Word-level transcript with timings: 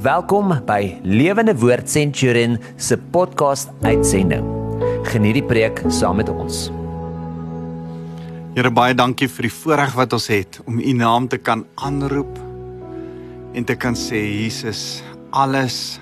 Welkom 0.00 0.54
by 0.64 0.96
Lewende 1.04 1.52
Woord 1.60 1.84
Centurion 1.92 2.54
se 2.80 2.96
podcast 3.12 3.68
uitsending. 3.84 4.46
Geniet 5.04 5.36
die 5.36 5.42
preek 5.44 5.82
saam 5.92 6.16
met 6.22 6.30
ons. 6.32 6.70
Here 8.54 8.70
baie 8.72 8.96
dankie 8.96 9.28
vir 9.28 9.50
die 9.50 9.52
voorreg 9.52 9.92
wat 9.98 10.16
ons 10.16 10.30
het 10.32 10.56
om 10.64 10.80
u 10.80 10.94
naam 10.96 11.26
te 11.28 11.36
kan 11.36 11.66
aanroep 11.84 12.32
en 13.52 13.68
te 13.68 13.76
kan 13.76 13.92
sê 13.92 14.22
Jesus, 14.24 15.02
alles 15.36 16.00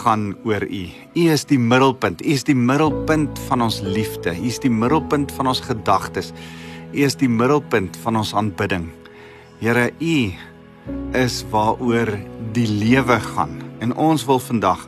gaan 0.00 0.30
oor 0.48 0.64
u. 0.64 0.84
U 0.88 1.28
is 1.36 1.44
die 1.52 1.60
middelpunt. 1.60 2.24
U 2.24 2.32
is 2.32 2.48
die 2.48 2.56
middelpunt 2.56 3.36
van 3.50 3.68
ons 3.68 3.82
liefde. 3.84 4.32
U 4.32 4.48
is 4.48 4.62
die 4.64 4.72
middelpunt 4.72 5.36
van 5.36 5.52
ons 5.52 5.60
gedagtes. 5.68 6.32
U 6.94 7.04
is 7.04 7.20
die 7.20 7.28
middelpunt 7.28 8.00
van 8.00 8.24
ons 8.24 8.32
aanbidding. 8.32 8.88
Here, 9.60 9.90
u 10.00 10.16
is 11.20 11.42
waaroor 11.52 12.16
die 12.54 12.68
lewe 12.68 13.18
gaan. 13.20 13.58
En 13.82 13.94
ons 13.94 14.24
wil 14.24 14.38
vandag 14.40 14.86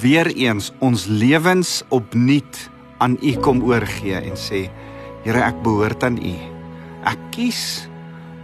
weer 0.00 0.28
eens 0.36 0.70
ons 0.78 1.06
lewens 1.08 1.80
opnuut 1.88 2.68
aan 3.00 3.16
u 3.24 3.32
kom 3.40 3.62
oorgee 3.64 4.20
en 4.20 4.36
sê, 4.36 4.68
Here, 5.20 5.42
ek 5.44 5.58
behoort 5.60 6.04
aan 6.04 6.16
u. 6.16 6.32
Ek 7.04 7.20
kies 7.34 7.84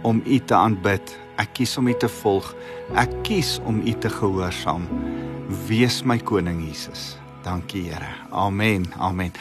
om 0.05 0.19
u 0.21 0.37
te 0.37 0.53
aanbid. 0.53 1.13
Ek 1.41 1.55
kies 1.57 1.73
om 1.77 1.87
u 1.89 1.95
te 1.97 2.09
volg. 2.19 2.51
Ek 2.97 3.13
kies 3.25 3.55
om 3.65 3.79
u 3.81 3.93
te 3.97 4.11
gehoorsaam. 4.13 4.85
Wees 5.65 6.03
my 6.05 6.19
koning 6.21 6.61
Jesus. 6.67 7.15
Dankie 7.45 7.87
Here. 7.87 8.11
Amen. 8.29 8.85
Amen. 9.01 9.33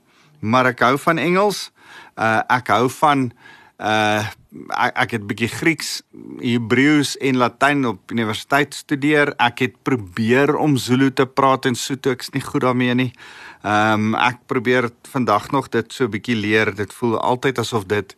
maar 0.44 0.66
ek 0.68 0.82
hou 0.84 0.98
van 1.00 1.18
Engels. 1.18 1.70
Uh 2.20 2.42
ek 2.52 2.68
hou 2.68 2.88
van 3.00 3.30
uh 3.80 4.24
ek, 4.76 4.92
ek 4.94 5.14
het 5.16 5.24
bietjie 5.26 5.48
Grieks, 5.50 5.90
Hebreëus 6.38 7.16
en 7.24 7.40
Latyn 7.40 7.84
op 7.88 8.12
universiteit 8.12 8.74
studeer. 8.74 9.32
Ek 9.42 9.64
het 9.64 9.80
probeer 9.82 10.54
om 10.56 10.76
Zulu 10.76 11.10
te 11.10 11.26
praat 11.26 11.66
en 11.66 11.74
Sotho 11.74 12.12
ek's 12.14 12.30
nie 12.36 12.44
goed 12.44 12.62
daarmee 12.66 12.94
nie. 12.94 13.10
Ehm 13.64 14.12
um, 14.12 14.14
ek 14.14 14.44
probeer 14.46 14.90
vandag 15.10 15.50
nog 15.50 15.68
dit 15.72 15.92
so 15.92 16.08
bietjie 16.08 16.36
leer. 16.36 16.74
Dit 16.74 16.92
voel 16.92 17.18
altyd 17.20 17.58
asof 17.58 17.88
dit 17.88 18.16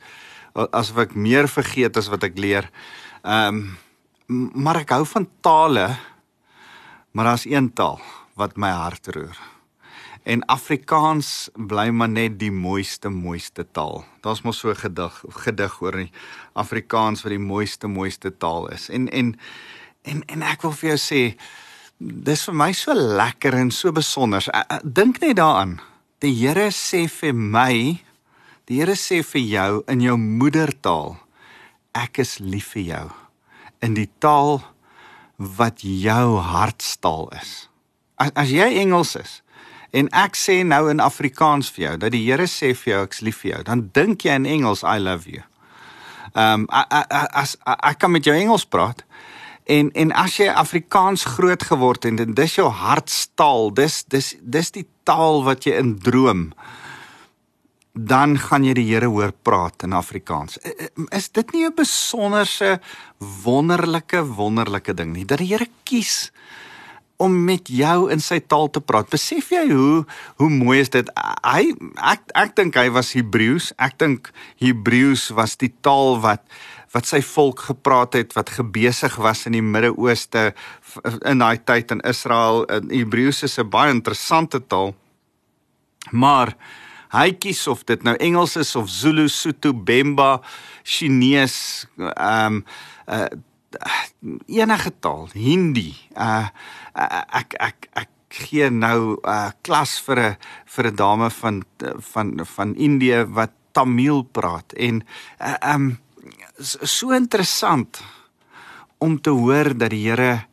asof 0.56 1.04
ek 1.04 1.14
meer 1.14 1.48
vergeet 1.48 1.96
as 1.96 2.08
wat 2.08 2.24
ek 2.26 2.38
leer. 2.38 2.70
Ehm 3.22 3.62
um, 4.28 4.52
maar 4.54 4.80
ek 4.82 4.90
hou 4.90 5.04
van 5.06 5.28
tale. 5.40 5.86
Maar 7.16 7.24
daar's 7.24 7.46
een 7.48 7.72
taal 7.72 8.00
wat 8.34 8.56
my 8.56 8.68
hart 8.70 9.06
roer. 9.06 9.38
En 10.22 10.44
Afrikaans 10.44 11.48
bly 11.54 11.88
maar 11.88 12.10
net 12.12 12.34
die 12.38 12.50
mooiste 12.52 13.08
mooiste 13.08 13.64
taal. 13.72 14.04
Daar's 14.20 14.42
mos 14.44 14.58
so 14.58 14.68
'n 14.68 14.76
gedig 14.76 15.24
gedig 15.28 15.80
oor 15.80 15.96
die 15.96 16.10
Afrikaans 16.52 17.22
wat 17.22 17.30
die 17.30 17.38
mooiste 17.38 17.86
mooiste 17.86 18.36
taal 18.36 18.68
is. 18.68 18.88
En 18.88 19.08
en 19.08 19.38
en 20.02 20.24
en 20.24 20.42
ek 20.42 20.62
wil 20.62 20.72
vir 20.72 20.88
jou 20.88 20.98
sê 20.98 21.38
dis 21.98 22.44
vir 22.44 22.54
my 22.54 22.72
so 22.72 22.94
lekker 22.94 23.54
en 23.54 23.70
so 23.70 23.92
besonder. 23.92 24.44
Dink 24.84 25.20
net 25.20 25.36
daaraan. 25.36 25.80
Die 26.18 26.34
Here 26.34 26.70
sê 26.70 27.08
vir 27.08 27.34
my, 27.34 28.02
die 28.64 28.78
Here 28.80 28.94
sê 28.94 29.24
vir 29.24 29.40
jou 29.40 29.82
in 29.86 30.00
jou 30.00 30.16
moedertaal, 30.16 31.16
ek 31.94 32.18
is 32.18 32.38
lief 32.38 32.72
vir 32.72 32.82
jou. 32.82 33.10
In 33.80 33.94
die 33.94 34.10
taal 34.18 34.75
wat 35.36 35.82
jou 35.84 36.36
hartstaal 36.40 37.28
is. 37.40 37.68
As, 38.16 38.30
as 38.34 38.52
jy 38.52 38.70
Engels 38.80 39.16
is, 39.20 39.40
En 39.96 40.08
ek 40.12 40.34
sê 40.36 40.60
nou 40.66 40.88
in 40.92 41.00
Afrikaans 41.00 41.70
vir 41.72 41.84
jou 41.84 41.94
dat 42.04 42.12
die 42.12 42.24
Here 42.26 42.48
sê 42.50 42.72
vir 42.76 42.92
jou 42.92 43.02
ek's 43.06 43.22
lief 43.24 43.42
vir 43.44 43.52
jou, 43.54 43.60
dan 43.70 43.86
dink 43.96 44.26
jy 44.26 44.34
in 44.36 44.48
Engels 44.56 44.82
I 44.84 44.98
love 45.00 45.30
you. 45.30 45.44
Ehm 46.34 46.66
um, 46.66 46.68
as 46.68 47.56
ek 47.64 48.02
kan 48.02 48.12
met 48.12 48.26
jou 48.26 48.34
Engels 48.36 48.66
praat 48.68 49.04
en 49.72 49.88
en 49.94 50.12
as 50.12 50.36
jy 50.40 50.50
Afrikaans 50.52 51.24
groot 51.38 51.62
geword 51.62 52.04
het 52.04 52.20
en 52.20 52.34
dis 52.36 52.58
jou 52.58 52.68
hartstaal, 52.68 53.70
dis 53.74 54.02
dis 54.12 54.34
dis 54.42 54.70
die 54.74 54.86
taal 55.08 55.44
wat 55.46 55.64
jy 55.64 55.78
in 55.80 55.96
droom 56.02 56.50
dan 57.96 58.36
gaan 58.36 58.64
jy 58.64 58.74
die 58.76 58.86
Here 58.90 59.08
hoor 59.08 59.32
praat 59.32 59.86
in 59.86 59.96
Afrikaans. 59.96 60.58
Is 61.16 61.28
dit 61.32 61.52
nie 61.52 61.64
'n 61.64 61.74
besonderse 61.74 62.80
wonderlike 63.18 64.20
wonderlike 64.36 64.94
ding 64.94 65.12
nie 65.12 65.24
dat 65.24 65.38
die 65.38 65.48
Here 65.48 65.66
kies 65.84 66.30
om 67.16 67.44
met 67.44 67.68
jou 67.68 68.10
in 68.12 68.20
sy 68.20 68.40
taal 68.40 68.68
te 68.70 68.80
praat. 68.80 69.08
Besef 69.08 69.50
jy 69.50 69.64
hoe 69.70 70.04
hoe 70.36 70.50
mooi 70.50 70.80
is 70.80 70.92
dit? 70.92 71.08
Hy 71.44 71.72
ek 71.96 72.20
ek 72.34 72.56
dink 72.56 72.76
hy 72.76 72.90
was 72.90 73.14
Hebreëus. 73.16 73.72
Ek 73.78 73.98
dink 73.98 74.32
Hebreëus 74.60 75.30
was 75.36 75.56
die 75.56 75.72
taal 75.80 76.20
wat 76.20 76.44
wat 76.92 77.06
sy 77.06 77.20
volk 77.20 77.60
gepraat 77.60 78.14
het 78.14 78.32
wat 78.36 78.50
gebesig 78.50 79.16
was 79.16 79.46
in 79.46 79.52
die 79.52 79.64
Midde-Ooste 79.64 80.54
in 81.24 81.38
daai 81.38 81.58
tyd 81.64 81.90
in 81.90 82.00
Israel. 82.00 82.66
Hebreëus 82.68 83.42
is 83.42 83.58
'n 83.58 83.68
baie 83.68 83.90
interessante 83.90 84.60
taal. 84.60 84.94
Maar 86.10 86.56
hy 87.14 87.32
kies 87.38 87.66
of 87.68 87.84
dit 87.84 88.02
nou 88.02 88.16
Engels 88.16 88.56
is 88.56 88.76
of 88.76 88.88
Zulu, 88.90 89.28
Sotho, 89.28 89.72
Bemba, 89.72 90.40
Chinese, 90.84 91.86
ehm 91.98 92.62
um, 92.62 92.64
uh, 93.06 93.28
enige 94.46 94.90
taal, 95.00 95.28
Hindi. 95.34 95.94
Uh 96.16 96.48
ek 96.96 97.54
ek 97.60 97.88
ek 97.92 98.10
gee 98.32 98.70
nou 98.70 99.16
'n 99.16 99.28
uh, 99.28 99.50
klas 99.62 100.00
vir 100.00 100.18
'n 100.18 100.36
vir 100.66 100.86
'n 100.86 100.96
dame 100.96 101.30
van 101.30 101.64
van 102.12 102.40
van 102.44 102.74
Indië 102.74 103.24
wat 103.28 103.52
Tamil 103.72 104.24
praat 104.24 104.72
en 104.72 105.04
uh, 105.40 105.74
um 105.74 105.98
so 106.58 107.12
interessant 107.12 108.00
om 108.98 109.20
te 109.20 109.30
hoor 109.30 109.76
dat 109.76 109.90
die 109.90 110.08
Here 110.08 110.46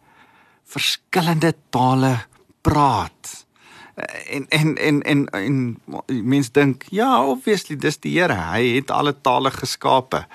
verskillende 0.63 1.53
tale 1.69 2.27
praat. 2.61 3.42
En 3.95 4.45
en 4.49 4.75
en 4.77 5.01
en 5.01 5.27
en 5.27 5.57
mense 6.07 6.51
dink 6.51 6.85
ja 6.89 7.25
obviously 7.25 7.75
dis 7.77 7.99
die 8.01 8.19
Here. 8.19 8.33
Hy 8.33 8.75
het 8.75 8.91
alle 8.91 9.13
tale 9.21 9.51
geskape. 9.51 10.25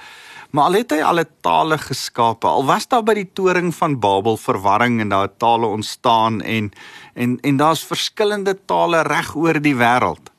Maar 0.51 0.65
al 0.65 0.79
het 0.79 0.93
hy 0.95 1.01
alle 1.05 1.27
tale 1.45 1.77
geskape 1.79 2.47
al 2.49 2.65
was 2.65 2.87
daar 2.89 3.03
by 3.05 3.19
die 3.19 3.29
toring 3.37 3.75
van 3.75 3.99
Babel 4.01 4.39
verwarring 4.41 5.01
en 5.01 5.11
daar 5.13 5.29
tale 5.37 5.67
ontstaan 5.67 6.41
en 6.41 6.71
en 7.15 7.39
en 7.41 7.57
daar's 7.57 7.85
verskillende 7.85 8.57
tale 8.65 9.03
reg 9.03 9.35
oor 9.37 9.61
die 9.61 9.77
wêreld 9.77 10.33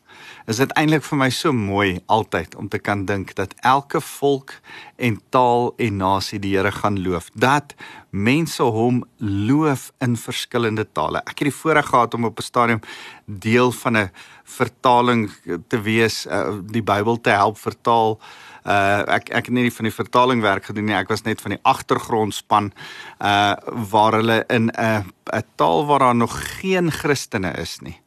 is 0.49 0.57
dit 0.57 0.71
eintlik 0.79 1.03
vir 1.05 1.19
my 1.21 1.27
so 1.29 1.53
mooi 1.53 1.99
altyd 2.09 2.55
om 2.57 2.69
te 2.73 2.79
kan 2.81 3.03
dink 3.05 3.35
dat 3.37 3.51
elke 3.69 3.99
volk 4.01 4.55
en 4.97 5.19
taal 5.29 5.69
en 5.77 5.99
nasie 6.01 6.39
die 6.41 6.55
Here 6.55 6.71
gaan 6.73 6.97
loof 7.05 7.27
dat 7.37 7.75
mense 8.09 8.63
hom 8.63 9.03
loof 9.21 9.91
in 10.01 10.17
verskillende 10.17 10.87
tale. 10.97 11.21
Ek 11.29 11.37
het 11.37 11.51
die 11.51 11.53
voorreg 11.53 11.91
gehad 11.91 12.17
om 12.17 12.25
op 12.25 12.39
'n 12.39 12.47
stadium 12.49 12.81
deel 13.25 13.71
van 13.71 13.97
'n 13.97 14.11
vertaling 14.43 15.29
te 15.67 15.81
wees 15.81 16.25
uh, 16.25 16.57
die 16.65 16.83
Bybel 16.83 17.21
te 17.21 17.29
help 17.29 17.57
vertaal. 17.57 18.19
Uh 18.65 19.05
ek 19.05 19.29
ek 19.29 19.45
het 19.45 19.53
nie 19.53 19.71
van 19.71 19.85
die 19.85 19.93
vertaling 20.01 20.41
werk 20.41 20.65
gedoen 20.65 20.85
nie 20.85 20.97
ek 20.97 21.09
was 21.09 21.23
net 21.23 21.41
van 21.41 21.51
die 21.51 21.63
agtergrondspan 21.63 22.73
uh 23.21 23.53
waar 23.91 24.13
hulle 24.13 24.43
in 24.49 24.71
'n 24.73 25.05
'n 25.29 25.43
taal 25.55 25.85
waar 25.85 25.99
daar 25.99 26.15
nog 26.15 26.59
geen 26.59 26.91
Christene 26.91 27.53
is 27.53 27.79
nie 27.81 28.01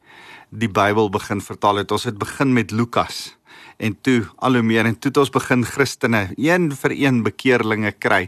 die 0.53 0.69
Bybel 0.69 1.09
begin 1.13 1.41
vertaal 1.41 1.81
het 1.81 1.93
ons 1.95 2.05
het 2.05 2.19
begin 2.21 2.53
met 2.53 2.71
Lukas 2.71 3.39
en 3.81 3.97
toe 4.05 4.27
al 4.37 4.59
hoe 4.59 4.63
meer 4.67 4.87
en 4.87 4.99
toe 4.99 5.09
het 5.09 5.21
ons 5.25 5.33
begin 5.33 5.65
Christene 5.65 6.27
een 6.37 6.71
vir 6.77 6.93
een 6.93 7.23
bekeerlinge 7.25 7.95
kry 7.97 8.27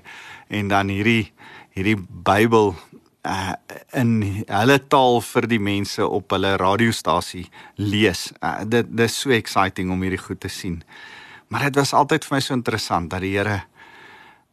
en 0.49 0.73
dan 0.73 0.89
hierdie 0.93 1.33
hierdie 1.77 1.99
Bybel 2.01 2.73
uh 3.25 3.55
in 3.97 4.45
hulle 4.49 4.79
taal 4.93 5.21
vir 5.25 5.47
die 5.49 5.61
mense 5.61 6.05
op 6.05 6.33
hulle 6.35 6.57
radiostasie 6.61 7.45
lees. 7.77 8.27
Uh, 8.43 8.65
dit 8.69 8.89
dis 8.91 9.17
so 9.21 9.33
exciting 9.33 9.93
om 9.93 10.03
hierdie 10.05 10.21
goed 10.21 10.41
te 10.43 10.51
sien. 10.53 10.83
Maar 11.49 11.69
dit 11.69 11.79
was 11.81 11.95
altyd 11.95 12.27
vir 12.27 12.37
my 12.37 12.41
so 12.45 12.57
interessant 12.57 13.11
dat 13.13 13.25
die 13.25 13.37
Here 13.37 13.63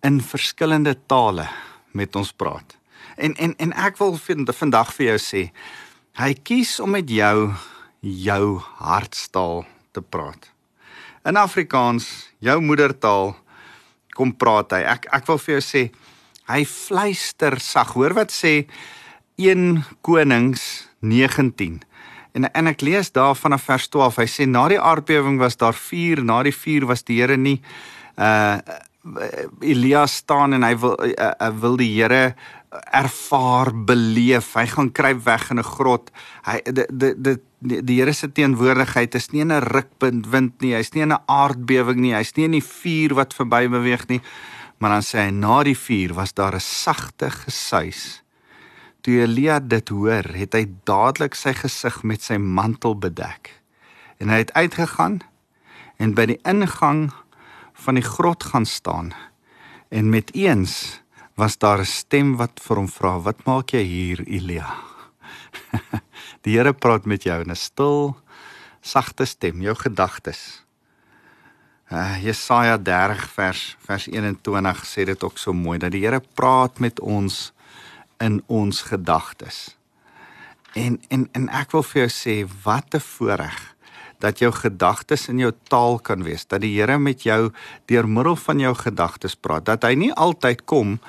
in 0.07 0.21
verskillende 0.21 0.95
tale 1.07 1.47
met 1.91 2.15
ons 2.15 2.31
praat. 2.31 2.77
En 3.17 3.35
en 3.35 3.56
en 3.57 3.74
ek 3.74 3.97
wil 4.00 4.15
vind, 4.17 4.56
vandag 4.56 4.94
vir 4.95 5.12
jou 5.12 5.19
sê, 5.19 5.44
hy 6.19 6.34
kies 6.44 6.80
om 6.84 6.92
met 6.98 7.10
jou 7.10 7.52
jou 8.02 8.46
hartstaal 8.81 9.63
te 9.94 10.02
praat. 10.02 10.50
In 11.25 11.38
Afrikaans, 11.38 12.08
jou 12.42 12.58
moedertaal, 12.66 13.36
kom 14.18 14.34
praat 14.34 14.74
hy. 14.75 14.81
Ek 14.96 15.06
ek 15.13 15.28
wil 15.30 15.40
vir 15.42 15.58
jou 15.58 15.63
sê 15.66 15.84
hy 16.52 16.63
fluister 16.68 17.60
sag. 17.62 17.94
Hoor 17.96 18.16
wat 18.18 18.34
sê 18.34 18.66
1 19.40 19.84
Konings 20.06 20.88
19. 21.00 21.80
En 22.36 22.48
en 22.48 22.72
ek 22.72 22.84
lees 22.86 23.12
daar 23.13 23.36
vanaf 23.36 23.68
vers 23.69 23.88
12. 23.90 24.22
Hy 24.24 24.30
sê 24.30 24.48
na 24.50 24.68
die 24.72 24.80
aardbewing 24.80 25.40
was 25.42 25.60
daar 25.60 25.78
vuur, 25.78 26.24
na 26.24 26.42
die 26.48 26.56
vuur 26.56 26.88
was 26.90 27.06
die 27.08 27.22
Here 27.22 27.38
nie. 27.38 27.60
Uh 28.18 28.60
Elia 29.66 30.04
staan 30.06 30.54
en 30.54 30.62
hy 30.62 30.75
wil 30.78 30.92
uh, 30.94 31.31
uh, 31.34 31.48
wil 31.58 31.78
die 31.80 31.90
Here 31.96 32.36
ervaar, 32.71 33.71
beleef. 33.85 34.53
Hy 34.56 34.65
gaan 34.71 34.91
kruip 34.95 35.23
weg 35.25 35.50
in 35.51 35.59
'n 35.59 35.63
grot. 35.63 36.12
Hy 36.44 36.62
die 36.63 36.85
die 36.95 37.38
die, 37.59 37.83
die 37.83 38.00
Here 38.00 38.13
se 38.13 38.31
teenwoordigheid 38.31 39.15
is 39.15 39.29
nie 39.31 39.41
in 39.41 39.51
'n 39.51 39.62
rukpunt 39.62 40.27
wind 40.27 40.62
nie. 40.62 40.73
Hy's 40.73 40.94
nie 40.94 41.01
in 41.01 41.12
'n 41.12 41.23
aardbewing 41.25 42.00
nie. 42.00 42.13
Hy's 42.13 42.35
nie 42.35 42.45
in 42.45 42.51
die 42.51 42.63
vuur 42.63 43.13
wat 43.15 43.33
verby 43.33 43.68
beweeg 43.68 44.07
nie. 44.07 44.21
Maar 44.79 44.89
dan 44.89 45.01
sê 45.01 45.18
hy 45.25 45.31
na 45.31 45.63
die 45.63 45.77
vuur 45.77 46.13
was 46.13 46.33
daar 46.33 46.56
'n 46.56 46.59
sagte 46.59 47.29
gesuis. 47.29 48.23
Toe 49.01 49.21
Elia 49.21 49.59
dit 49.59 49.89
hoor, 49.89 50.24
het 50.24 50.53
hy 50.53 50.65
dadelik 50.83 51.35
sy 51.35 51.53
gesig 51.53 52.03
met 52.03 52.21
sy 52.21 52.38
mantel 52.38 52.95
bedek. 52.95 53.62
En 54.19 54.29
hy 54.29 54.38
het 54.38 54.53
uitgegaan 54.53 55.21
en 55.97 56.13
by 56.13 56.25
die 56.25 56.39
ingang 56.44 57.12
van 57.74 57.95
die 57.95 58.03
grot 58.03 58.44
gaan 58.44 58.65
staan. 58.65 59.13
En 59.89 60.09
met 60.09 60.33
eens 60.33 61.00
was 61.41 61.57
daar 61.57 61.79
'n 61.79 61.85
stem 61.85 62.38
wat 62.38 62.59
vir 62.61 62.77
hom 62.77 62.89
vra: 62.89 63.19
"Wat 63.19 63.45
maak 63.45 63.73
jy 63.73 63.83
hier, 63.83 64.19
Elia?" 64.27 64.69
die 66.43 66.57
Here 66.57 66.73
praat 66.73 67.05
met 67.05 67.23
jou 67.23 67.41
in 67.41 67.49
'n 67.49 67.55
stil, 67.55 68.17
sagte 68.81 69.25
stem, 69.25 69.61
jou 69.61 69.75
gedagtes. 69.75 70.63
Uh, 71.91 72.23
Jesaja 72.23 72.77
30 72.77 73.29
vers 73.33 73.77
vers 73.85 74.07
21 74.07 74.85
sê 74.85 75.03
dit 75.05 75.23
ook 75.23 75.38
so 75.38 75.53
mooi 75.53 75.79
dat 75.79 75.91
die 75.91 76.05
Here 76.05 76.21
praat 76.33 76.79
met 76.79 76.99
ons 76.99 77.53
in 78.19 78.43
ons 78.47 78.81
gedagtes. 78.81 79.77
En 80.73 81.01
en 81.09 81.29
en 81.31 81.49
ek 81.49 81.71
wil 81.71 81.83
vir 81.83 82.01
jou 82.01 82.09
sê 82.09 82.49
wat 82.63 82.93
'n 82.93 82.99
voorreg 82.99 83.75
dat 84.19 84.39
jou 84.39 84.51
gedagtes 84.51 85.27
in 85.27 85.38
jou 85.38 85.51
taal 85.67 85.99
kan 85.99 86.23
wees, 86.23 86.45
dat 86.45 86.61
die 86.61 86.79
Here 86.79 86.99
met 86.99 87.23
jou 87.23 87.51
deur 87.85 88.07
middel 88.07 88.35
van 88.35 88.59
jou 88.59 88.75
gedagtes 88.75 89.35
praat, 89.35 89.65
dat 89.65 89.83
hy 89.83 89.95
nie 89.95 90.13
altyd 90.13 90.65
kom 90.65 90.99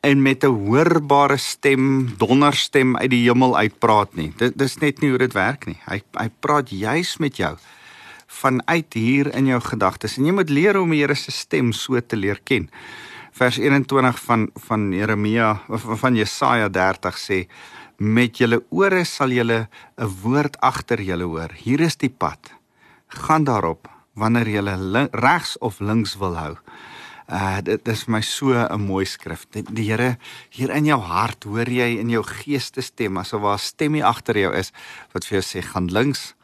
en 0.00 0.22
met 0.22 0.44
'n 0.44 0.46
hoorbare 0.66 1.36
stem, 1.36 2.16
donderstem 2.16 2.96
uit 2.96 3.10
die 3.10 3.28
hemel 3.28 3.56
uitpraat 3.56 4.14
nie. 4.14 4.32
Dit 4.36 4.58
dis 4.58 4.78
net 4.78 5.00
nie 5.00 5.10
hoe 5.10 5.18
dit 5.18 5.32
werk 5.32 5.66
nie. 5.66 5.78
Hy 5.86 6.02
hy 6.12 6.30
praat 6.40 6.70
juis 6.70 7.16
met 7.16 7.36
jou 7.36 7.56
vanuit 8.26 8.92
hier 8.94 9.34
in 9.34 9.46
jou 9.46 9.60
gedagtes 9.60 10.16
en 10.18 10.26
jy 10.28 10.34
moet 10.36 10.50
leer 10.50 10.78
om 10.80 10.90
die 10.90 11.00
Here 11.00 11.14
se 11.14 11.32
stem 11.32 11.72
so 11.72 12.00
te 12.00 12.16
leer 12.16 12.40
ken. 12.44 12.68
Vers 13.36 13.58
21 13.58 14.18
van 14.24 14.48
van 14.68 14.92
Jeremia 14.92 15.60
of 15.68 15.86
van 16.00 16.16
Jesaja 16.16 16.68
30 16.68 17.18
sê 17.20 17.46
met 17.96 18.38
julle 18.38 18.62
ore 18.70 19.04
sal 19.04 19.30
julle 19.30 19.68
'n 19.96 20.10
woord 20.22 20.56
agter 20.60 21.00
julle 21.00 21.24
hoor. 21.24 21.52
Hier 21.54 21.80
is 21.80 21.96
die 21.96 22.10
pad. 22.10 22.52
Gaan 23.08 23.44
daarop 23.44 23.88
wanneer 24.14 24.48
julle 24.48 25.08
regs 25.12 25.58
of 25.58 25.80
links 25.80 26.16
wil 26.16 26.36
hou. 26.36 26.56
Uh 27.26 27.58
dit 27.62 27.88
is 27.88 28.04
my 28.06 28.20
so 28.22 28.54
'n 28.54 28.80
mooi 28.80 29.04
skrif. 29.04 29.46
Die, 29.50 29.62
die 29.62 29.90
Here 29.90 30.16
hier 30.50 30.70
in 30.70 30.84
jou 30.84 31.00
hart 31.00 31.44
hoor 31.44 31.66
jy 31.68 31.98
in 31.98 32.08
jou 32.08 32.22
geestestem 32.22 33.16
asof 33.16 33.42
daar 33.42 33.54
'n 33.54 33.58
stemmie 33.58 34.04
agter 34.04 34.38
jou 34.38 34.54
is 34.54 34.72
wat 35.12 35.24
vir 35.24 35.40
jou 35.40 35.42
sê 35.42 35.66
gaan 35.66 35.86
links 35.86 36.34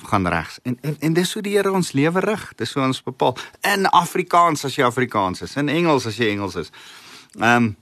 of 0.00 0.08
gaan 0.08 0.26
regs. 0.26 0.58
En 0.62 0.78
en 0.80 0.96
en 1.00 1.12
dis 1.12 1.32
hoe 1.32 1.42
die 1.42 1.56
Here 1.56 1.72
ons 1.72 1.92
lewe 1.92 2.20
rig. 2.20 2.52
Dis 2.56 2.72
hoe 2.72 2.82
ons 2.82 3.02
bepaal. 3.02 3.36
In 3.60 3.86
Afrikaans 3.86 4.64
as 4.64 4.76
jy 4.76 4.84
Afrikaans 4.84 5.42
is, 5.42 5.56
in 5.56 5.68
Engels 5.68 6.06
as 6.06 6.16
jy 6.16 6.30
Engels 6.30 6.56
is. 6.56 6.70
Um 7.38 7.76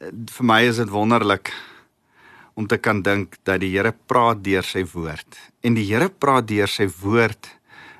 vir 0.00 0.44
my 0.44 0.62
is 0.62 0.76
dit 0.76 0.88
wonderlik 0.88 1.52
om 2.54 2.66
te 2.66 2.78
kan 2.78 3.02
dink 3.02 3.36
dat 3.42 3.60
die 3.60 3.76
Here 3.76 3.92
praat 4.06 4.44
deur 4.44 4.62
sy 4.62 4.84
woord 4.84 5.36
en 5.60 5.74
die 5.74 5.84
Here 5.84 6.08
praat 6.08 6.48
deur 6.48 6.68
sy 6.68 6.88
woord 7.00 7.48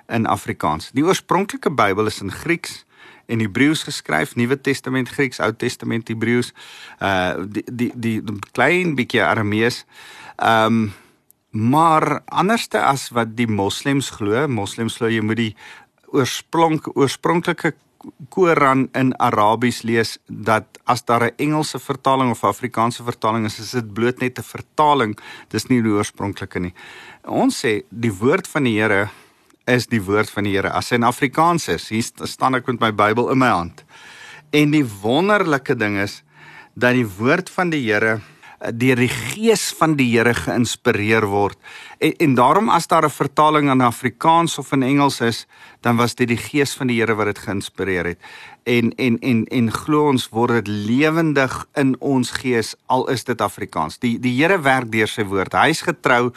in 0.09 0.27
Afrikaans. 0.27 0.91
Die 0.93 1.05
oorspronklike 1.05 1.71
Bybel 1.71 2.07
is 2.07 2.21
in 2.21 2.31
Grieks 2.31 2.85
en 3.31 3.41
Hebreëus 3.41 3.85
geskryf, 3.89 4.35
Nuwe 4.37 4.59
Testament 4.61 5.09
Grieks, 5.09 5.41
Ou 5.41 5.53
Testament 5.57 6.09
Hebreëus, 6.11 6.53
uh 7.01 7.47
die 7.47 7.65
die 7.67 7.93
die, 7.95 8.17
die 8.23 8.51
klein 8.53 8.97
bietjie 8.99 9.25
Aramees. 9.25 9.85
Um 10.37 10.91
maar 11.51 12.21
anderste 12.31 12.79
as 12.79 13.09
wat 13.11 13.33
die 13.35 13.49
moslems 13.51 14.13
glo, 14.15 14.47
moslems 14.47 15.01
glo 15.01 15.09
jy 15.11 15.23
moet 15.27 15.41
die 15.41 15.55
oorsprong 16.15 16.79
oorspronklike 16.95 17.73
Koran 18.29 18.87
in 18.97 19.13
Arabies 19.21 19.83
lees 19.85 20.17
dat 20.27 20.79
as 20.85 21.05
daar 21.05 21.25
'n 21.25 21.37
Engelse 21.37 21.79
vertaling 21.79 22.31
of 22.31 22.45
Afrikaanse 22.45 23.03
vertaling 23.03 23.45
is, 23.45 23.59
is 23.59 23.71
dit 23.71 23.93
bloot 23.93 24.19
net 24.21 24.39
'n 24.39 24.43
vertaling, 24.43 25.19
dis 25.49 25.67
nie 25.67 25.83
die 25.83 25.93
oorspronklike 25.93 26.61
nie. 26.61 26.75
Ons 27.25 27.65
sê 27.65 27.83
die 27.91 28.13
woord 28.13 28.49
van 28.49 28.65
die 28.65 28.81
Here 28.81 29.11
is 29.67 29.87
die 29.87 30.03
woord 30.03 30.31
van 30.31 30.45
die 30.45 30.57
Here. 30.57 30.71
As 30.73 30.91
hy 30.91 30.99
in 31.01 31.05
Afrikaans 31.09 31.69
is, 31.69 31.89
hier 31.89 32.05
staan 32.29 32.55
ek 32.55 32.67
met 32.67 32.81
my 32.81 32.91
Bybel 32.93 33.31
in 33.31 33.39
my 33.39 33.51
hand. 33.53 33.85
En 34.51 34.71
die 34.71 34.85
wonderlike 34.85 35.77
ding 35.79 35.99
is 36.01 36.23
dat 36.75 36.95
die 36.95 37.07
woord 37.07 37.51
van 37.51 37.71
die 37.71 37.83
Here 37.87 38.21
deur 38.61 38.99
die 39.01 39.09
gees 39.09 39.71
van 39.79 39.95
die 39.97 40.11
Here 40.13 40.35
geïnspireer 40.37 41.25
word. 41.31 41.57
En, 41.99 42.13
en 42.21 42.35
daarom 42.37 42.69
as 42.69 42.87
daar 42.87 43.05
'n 43.05 43.11
vertaling 43.11 43.71
in 43.71 43.81
Afrikaans 43.81 44.59
of 44.59 44.73
in 44.73 44.83
Engels 44.83 45.21
is, 45.21 45.47
dan 45.81 45.97
was 45.97 46.15
dit 46.15 46.29
die 46.29 46.37
gees 46.37 46.75
van 46.75 46.87
die 46.87 47.01
Here 47.01 47.15
wat 47.15 47.27
dit 47.27 47.39
geïnspireer 47.39 48.05
het. 48.05 48.19
En 48.65 48.93
en 48.97 49.19
en 49.19 49.45
en 49.45 49.73
glo 49.73 50.09
ons 50.09 50.29
word 50.29 50.65
dit 50.65 50.69
lewendig 50.69 51.67
in 51.75 51.97
ons 52.01 52.31
gees 52.31 52.75
al 52.87 53.09
is 53.09 53.25
dit 53.25 53.41
Afrikaans. 53.41 53.99
Die 53.99 54.19
die 54.19 54.37
Here 54.37 54.61
werk 54.61 54.93
deur 54.93 55.09
sy 55.09 55.25
woord. 55.25 55.53
Hy's 55.53 55.81
getrou 55.81 56.33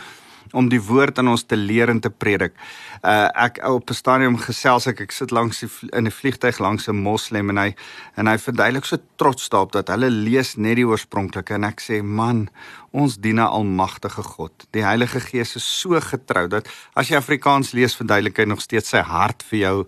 om 0.54 0.70
die 0.70 0.82
woord 0.82 1.20
aan 1.20 1.32
ons 1.34 1.44
te 1.44 1.58
leer 1.58 1.90
en 1.90 2.00
te 2.00 2.10
predik. 2.10 2.54
Uh 3.02 3.28
ek 3.46 3.60
op 3.68 3.90
'n 3.90 3.94
stadium 3.94 4.38
gesels 4.38 4.88
ek 4.88 5.02
ek 5.02 5.12
sit 5.12 5.32
langs 5.32 5.60
die, 5.60 5.70
in 5.92 6.08
'n 6.08 6.12
vliegtyg 6.12 6.60
langs 6.60 6.88
'n 6.88 6.96
moslem 6.96 7.50
en 7.50 7.58
hy 7.58 7.76
en 8.16 8.28
hy 8.28 8.38
verduidelik 8.38 8.86
so 8.86 8.98
trots 9.18 9.50
daarop 9.50 9.72
dat 9.72 9.88
hulle 9.88 10.10
lees 10.10 10.56
net 10.56 10.76
die 10.76 10.88
oorspronklike 10.88 11.54
en 11.54 11.64
ek 11.64 11.82
sê 11.82 12.04
man 12.04 12.50
ons 12.92 13.18
dien 13.18 13.40
'n 13.40 13.50
almagtige 13.50 14.24
God. 14.24 14.54
Die 14.72 14.84
Heilige 14.84 15.20
Gees 15.20 15.56
is 15.56 15.80
so 15.82 16.00
getrou 16.00 16.48
dat 16.48 16.68
as 16.96 17.10
jy 17.10 17.18
Afrikaans 17.18 17.74
lees 17.74 17.95
verduidelik 17.95 18.38
hy 18.38 18.45
nog 18.45 18.62
steeds 18.62 18.90
sy 18.90 19.02
hart 19.02 19.44
vir 19.44 19.60
jou 19.60 19.88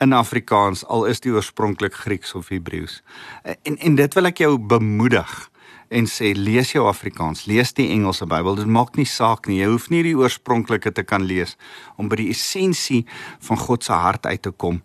in 0.00 0.12
Afrikaans 0.12 0.84
al 0.84 1.04
is 1.04 1.20
die 1.20 1.32
oorspronklik 1.32 1.94
Grieks 1.94 2.34
of 2.34 2.48
Hebreëus. 2.48 3.02
En 3.62 3.78
en 3.78 3.94
dit 3.94 4.14
wil 4.14 4.26
ek 4.26 4.38
jou 4.38 4.58
bemoedig 4.58 5.51
en 5.92 6.08
sê 6.08 6.32
lees 6.36 6.72
jou 6.72 6.86
Afrikaans, 6.88 7.44
lees 7.50 7.74
die 7.76 7.90
Engelse 7.92 8.26
Bybel. 8.28 8.56
Dit 8.62 8.70
maak 8.72 8.96
nie 8.96 9.08
saak 9.08 9.48
nie. 9.48 9.60
Jy 9.60 9.70
hoef 9.70 9.88
nie 9.92 10.02
die 10.06 10.16
oorspronklike 10.18 10.92
te 10.96 11.04
kan 11.04 11.26
lees 11.28 11.56
om 12.00 12.08
by 12.10 12.18
die 12.22 12.30
essensie 12.32 13.02
van 13.44 13.60
God 13.60 13.84
se 13.84 13.96
hart 13.96 14.26
uit 14.26 14.42
te 14.42 14.52
kom 14.52 14.82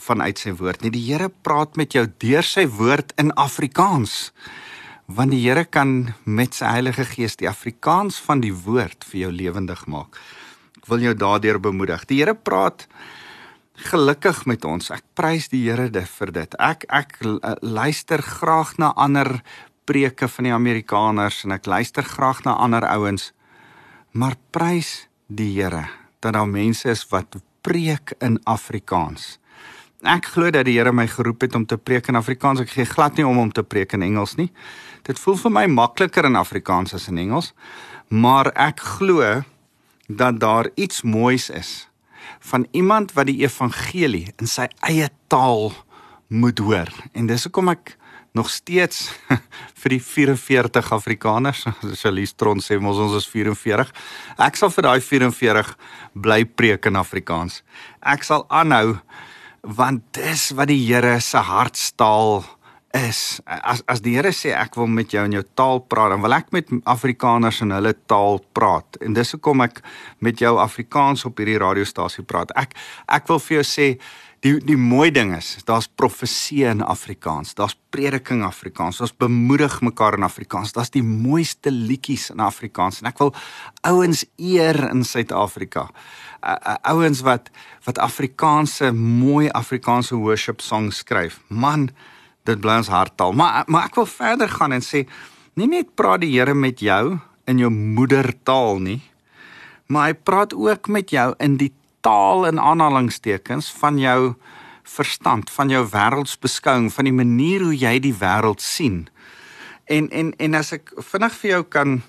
vanuit 0.00 0.38
sy 0.38 0.52
woord. 0.56 0.84
Nie 0.84 0.92
die 0.94 1.06
Here 1.08 1.28
praat 1.28 1.76
met 1.80 1.96
jou 1.96 2.04
deur 2.22 2.46
sy 2.46 2.66
woord 2.70 3.14
in 3.20 3.32
Afrikaans. 3.40 4.30
Want 5.10 5.34
die 5.34 5.42
Here 5.42 5.64
kan 5.66 6.12
met 6.24 6.54
sy 6.54 6.70
Heilige 6.70 7.08
Gees 7.08 7.36
die 7.40 7.50
Afrikaans 7.50 8.20
van 8.22 8.44
die 8.44 8.54
woord 8.54 9.04
vir 9.08 9.26
jou 9.26 9.32
lewendig 9.34 9.86
maak. 9.90 10.20
Ek 10.78 10.86
wil 10.92 11.02
jou 11.08 11.16
daardeur 11.18 11.58
bemoedig. 11.60 12.06
Die 12.06 12.20
Here 12.22 12.36
praat 12.38 12.86
gelukkig 13.90 14.44
met 14.46 14.64
ons. 14.68 14.90
Ek 14.92 15.04
prys 15.18 15.48
die 15.50 15.64
Here 15.66 15.88
vir 15.90 16.32
dit. 16.32 16.54
Ek 16.58 16.86
ek 16.88 17.18
luister 17.62 18.22
graag 18.22 18.76
na 18.78 18.92
ander 18.96 19.40
preke 19.90 20.28
van 20.30 20.46
die 20.46 20.54
Amerikaners 20.54 21.42
en 21.42 21.56
ek 21.56 21.66
luister 21.66 22.06
graag 22.06 22.44
na 22.46 22.54
ander 22.62 22.84
ouens. 22.86 23.32
Maar 24.14 24.36
prys 24.54 25.08
die 25.26 25.50
Here 25.56 25.88
dat 26.22 26.36
daar 26.36 26.46
mense 26.46 26.90
is 26.92 27.02
wat 27.10 27.40
preek 27.64 28.12
in 28.22 28.38
Afrikaans. 28.44 29.38
Ek 30.06 30.30
glo 30.34 30.52
dat 30.54 30.68
die 30.68 30.76
Here 30.76 30.92
my 30.94 31.08
geroep 31.10 31.42
het 31.42 31.58
om 31.58 31.66
te 31.66 31.78
preek 31.78 32.06
in 32.12 32.18
Afrikaans. 32.20 32.62
Ek 32.62 32.74
gee 32.76 32.86
glad 32.86 33.18
nie 33.18 33.26
om 33.26 33.40
om 33.42 33.50
te 33.50 33.64
preek 33.66 33.96
in 33.98 34.06
Engels 34.06 34.36
nie. 34.38 34.50
Dit 35.08 35.18
voel 35.18 35.40
vir 35.42 35.54
my 35.58 35.66
makliker 35.72 36.28
in 36.28 36.38
Afrikaans 36.38 36.94
as 36.94 37.08
in 37.10 37.18
Engels. 37.18 37.50
Maar 38.08 38.52
ek 38.54 38.84
glo 38.98 39.42
dat 40.06 40.38
daar 40.38 40.70
iets 40.78 41.02
moois 41.02 41.50
is 41.50 41.88
van 42.52 42.66
iemand 42.70 43.16
wat 43.18 43.26
die 43.26 43.40
evangelie 43.42 44.28
in 44.38 44.46
sy 44.46 44.68
eie 44.86 45.10
taal 45.26 45.72
moet 46.30 46.62
hoor. 46.62 46.88
En 47.12 47.26
dis 47.26 47.48
hoekom 47.48 47.74
ek 47.74 47.96
nog 48.32 48.50
steeds 48.50 49.10
vir 49.80 49.96
die 49.96 50.02
44 50.02 50.92
Afrikaners, 50.94 51.64
Charlize 52.00 52.36
Tron 52.36 52.62
sê 52.62 52.78
mos 52.82 53.00
ons 53.02 53.16
is 53.18 53.28
44. 53.30 53.90
Ek 54.46 54.60
sal 54.60 54.72
vir 54.74 54.88
daai 54.88 55.00
44 55.04 55.74
bly 56.14 56.44
preek 56.44 56.90
in 56.90 57.00
Afrikaans. 57.00 57.62
Ek 58.00 58.26
sal 58.26 58.46
aanhou 58.48 58.98
want 59.60 60.06
dis 60.16 60.50
wat 60.56 60.70
die 60.70 60.80
Here 60.86 61.18
se 61.20 61.42
hartstaal 61.44 62.40
is 62.96 63.40
as 63.46 63.82
as 63.86 64.00
die 64.02 64.16
Here 64.16 64.32
sê 64.34 64.54
ek 64.56 64.78
wil 64.78 64.88
met 64.90 65.12
jou 65.14 65.22
in 65.26 65.36
jou 65.36 65.44
taal 65.54 65.82
praat, 65.86 66.14
dan 66.14 66.24
wil 66.24 66.34
ek 66.34 66.50
met 66.54 66.72
Afrikaners 66.90 67.60
in 67.62 67.74
hulle 67.74 67.92
taal 68.10 68.40
praat. 68.56 68.98
En 69.04 69.14
dis 69.14 69.34
hoekom 69.36 69.62
ek 69.66 69.82
met 70.18 70.40
jou 70.40 70.56
Afrikaans 70.58 71.24
op 71.28 71.38
hierdie 71.38 71.60
radiostasie 71.60 72.24
praat. 72.24 72.54
Ek 72.58 72.74
ek 73.06 73.28
wil 73.30 73.42
vir 73.46 73.60
jou 73.60 73.66
sê 73.66 73.88
die 74.44 74.54
die 74.64 74.78
mooi 74.78 75.10
ding 75.12 75.34
is, 75.36 75.52
daar's 75.68 75.88
profesie 76.00 76.64
in 76.68 76.80
Afrikaans, 76.84 77.52
daar's 77.58 77.76
prediking 77.92 78.42
Afrikaans, 78.46 79.00
daar's 79.02 79.12
bemoedig 79.12 79.80
mekaar 79.84 80.16
in 80.16 80.24
Afrikaans, 80.24 80.72
daar's 80.72 80.92
die 80.94 81.04
mooiste 81.04 81.72
liedjies 81.72 82.30
in 82.32 82.40
Afrikaans 82.40 83.02
en 83.02 83.10
ek 83.10 83.20
wil 83.20 83.34
ouens 83.88 84.24
eer 84.40 84.78
in 84.88 85.04
Suid-Afrika. 85.04 85.88
Uh, 86.40 86.54
uh, 86.56 86.76
ouens 86.94 87.20
wat 87.26 87.50
wat 87.84 88.00
Afrikaanse 88.00 88.92
mooi 88.96 89.50
Afrikaanse 89.56 90.16
worship 90.16 90.64
songs 90.64 91.02
skryf. 91.04 91.40
Man, 91.48 91.90
dit 92.48 92.60
bly 92.60 92.78
ons 92.80 92.92
harttaal. 92.92 93.36
Maar 93.36 93.68
maar 93.68 93.90
ek 93.90 94.00
wil 94.00 94.08
verder 94.08 94.48
gaan 94.48 94.72
en 94.72 94.84
sê 94.84 95.04
nie 95.60 95.68
net 95.68 95.92
praat 96.00 96.24
die 96.24 96.32
Here 96.32 96.54
met 96.56 96.80
jou 96.80 97.18
in 97.50 97.60
jou 97.60 97.68
moedertaal 97.68 98.80
nie, 98.80 99.00
maar 99.90 100.08
hy 100.08 100.16
praat 100.16 100.54
ook 100.54 100.88
met 100.88 101.12
jou 101.12 101.34
in 101.42 101.58
die 101.60 101.72
taal 102.00 102.46
in 102.46 102.60
aanhalingstekens 102.60 103.70
van 103.80 103.98
jou 103.98 104.34
verstand, 104.82 105.50
van 105.50 105.70
jou 105.70 105.84
wêreldsbeskouing, 105.92 106.90
van 106.92 107.08
die 107.08 107.14
manier 107.14 107.64
hoe 107.64 107.76
jy 107.76 107.98
die 108.02 108.14
wêreld 108.16 108.62
sien. 108.64 109.04
En 109.90 110.08
en 110.10 110.32
en 110.38 110.54
as 110.58 110.72
ek 110.76 110.92
vinnig 111.12 111.36
vir 111.42 111.50
jou 111.50 111.62
kan 111.76 112.00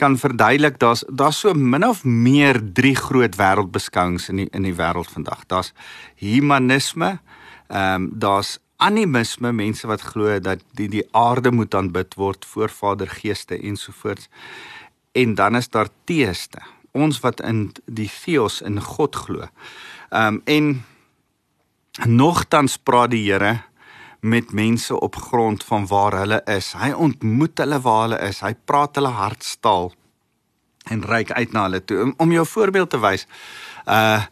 kan 0.00 0.16
verduidelik, 0.16 0.78
daar's 0.80 1.04
daar's 1.08 1.42
so 1.44 1.54
min 1.54 1.84
of 1.84 2.04
meer 2.04 2.60
drie 2.72 2.96
groot 2.96 3.36
wêreldbeskouings 3.36 4.28
in 4.32 4.42
die 4.42 4.48
in 4.52 4.66
die 4.66 4.76
wêreld 4.76 5.10
vandag. 5.12 5.46
Daar's 5.46 5.72
humanisme, 6.16 7.18
ehm 7.68 7.94
um, 7.94 8.10
daar's 8.14 8.58
animisme, 8.82 9.52
mense 9.52 9.86
wat 9.86 10.02
glo 10.02 10.38
dat 10.42 10.62
die 10.74 10.88
die 10.90 11.04
aarde 11.14 11.52
moet 11.54 11.74
aanbid 11.74 12.16
word, 12.18 12.44
voorvader 12.44 13.08
geeste 13.08 13.58
ensovoorts. 13.58 14.28
En 15.12 15.34
dan 15.34 15.56
is 15.56 15.68
daar 15.68 15.88
teëste, 16.04 16.62
ons 16.92 17.20
wat 17.24 17.40
in 17.40 17.72
die 17.86 18.10
theos 18.10 18.60
in 18.60 18.80
God 18.80 19.16
glo. 19.16 19.48
Ehm 20.10 20.40
um, 20.40 20.42
en 20.44 20.84
nogtans 22.08 22.78
praat 22.78 23.10
die 23.12 23.24
Here 23.26 23.62
met 24.22 24.52
mense 24.52 25.00
op 25.00 25.16
grond 25.16 25.64
van 25.64 25.86
waar 25.86 26.12
hulle 26.12 26.40
is. 26.46 26.72
Hy 26.78 26.92
ontmoet 26.94 27.58
hulle 27.58 27.80
waar 27.82 28.02
hulle 28.06 28.20
is. 28.28 28.40
Hy 28.40 28.54
praat 28.64 28.96
hulle 28.96 29.10
hartstaal 29.10 29.90
en 30.90 31.02
reik 31.06 31.32
uit 31.32 31.52
na 31.52 31.66
hulle 31.66 31.82
toe. 31.84 32.14
Om, 32.16 32.32
jou 32.32 32.46
voorbeeld 32.46 32.90
te 32.90 33.00
wys. 33.02 33.26
Uh 33.86 34.22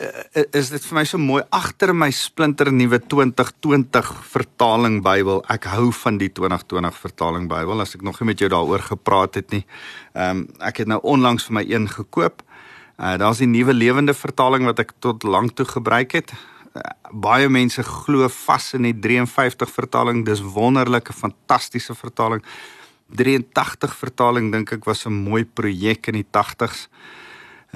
uh, 0.00 0.44
is 0.56 0.70
dit 0.72 0.84
vir 0.88 0.96
my 0.98 1.04
so 1.08 1.20
mooi 1.20 1.42
agter 1.54 1.92
my 1.96 2.08
splinter 2.14 2.70
nuwe 2.72 2.98
2020 3.00 4.10
vertaling 4.32 4.98
Bybel. 5.04 5.42
Ek 5.52 5.68
hou 5.72 5.88
van 6.04 6.18
die 6.20 6.28
2020 6.32 6.98
vertaling 7.00 7.48
Bybel. 7.50 7.82
As 7.84 7.96
ek 7.96 8.04
nog 8.06 8.20
nie 8.20 8.30
met 8.32 8.42
jou 8.42 8.50
daaroor 8.52 8.84
gepraat 8.90 9.40
het 9.40 9.54
nie. 9.54 9.64
Ehm 10.14 10.44
um, 10.44 10.44
ek 10.60 10.82
het 10.82 10.90
nou 10.92 11.00
onlangs 11.02 11.48
vir 11.48 11.58
my 11.60 11.64
een 11.68 11.88
gekoop. 11.88 12.44
Uh 12.96 13.16
daar's 13.20 13.42
die 13.42 13.50
nuwe 13.50 13.74
lewende 13.76 14.14
vertaling 14.16 14.64
wat 14.68 14.80
ek 14.84 14.96
tot 15.04 15.24
lank 15.24 15.56
toe 15.56 15.66
gebruik 15.68 16.16
het. 16.16 16.32
Uh, 16.76 16.82
baie 17.12 17.48
mense 17.48 17.82
glo 17.82 18.28
vas 18.28 18.72
in 18.76 18.88
die 18.88 18.96
53 18.96 19.70
vertaling. 19.70 20.24
Dis 20.24 20.40
wonderlike, 20.40 21.12
fantastiese 21.12 21.94
vertaling. 21.94 22.44
83 23.16 23.94
vertaling 23.94 24.50
dink 24.52 24.72
ek 24.72 24.84
was 24.84 25.06
'n 25.06 25.12
mooi 25.12 25.44
projek 25.44 26.08
in 26.08 26.22
die 26.22 26.28
80s. 26.30 26.88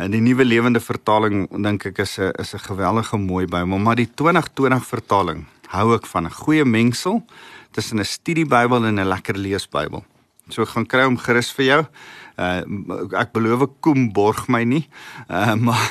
En 0.01 0.15
die 0.15 0.21
nuwe 0.25 0.47
lewende 0.49 0.81
vertaling 0.81 1.43
dink 1.61 1.85
ek 1.91 1.99
is 2.01 2.17
'n 2.19 2.33
is 2.41 2.55
'n 2.55 2.65
geweldige 2.69 3.19
mooi 3.19 3.45
Bybel, 3.45 3.79
maar 3.79 3.97
die 3.97 4.09
2020 4.09 4.87
vertaling 4.87 5.45
hou 5.69 5.95
ek 5.95 6.07
van 6.07 6.25
'n 6.25 6.33
goeie 6.33 6.65
mengsel 6.65 7.25
tussen 7.73 8.01
'n 8.01 8.05
studiebybel 8.05 8.85
en 8.87 8.99
'n 8.99 9.09
lekker 9.09 9.37
leesbybel. 9.37 10.05
So 10.49 10.65
gaan 10.65 10.87
kry 10.87 11.05
hom 11.05 11.19
gerus 11.19 11.53
vir 11.53 11.65
jou. 11.65 11.87
Uh 12.37 13.19
ek 13.19 13.33
beloof 13.33 13.67
Koem 13.81 14.13
borg 14.13 14.49
my 14.49 14.63
nie. 14.65 14.85
Uh 15.29 15.55
maar 15.67 15.91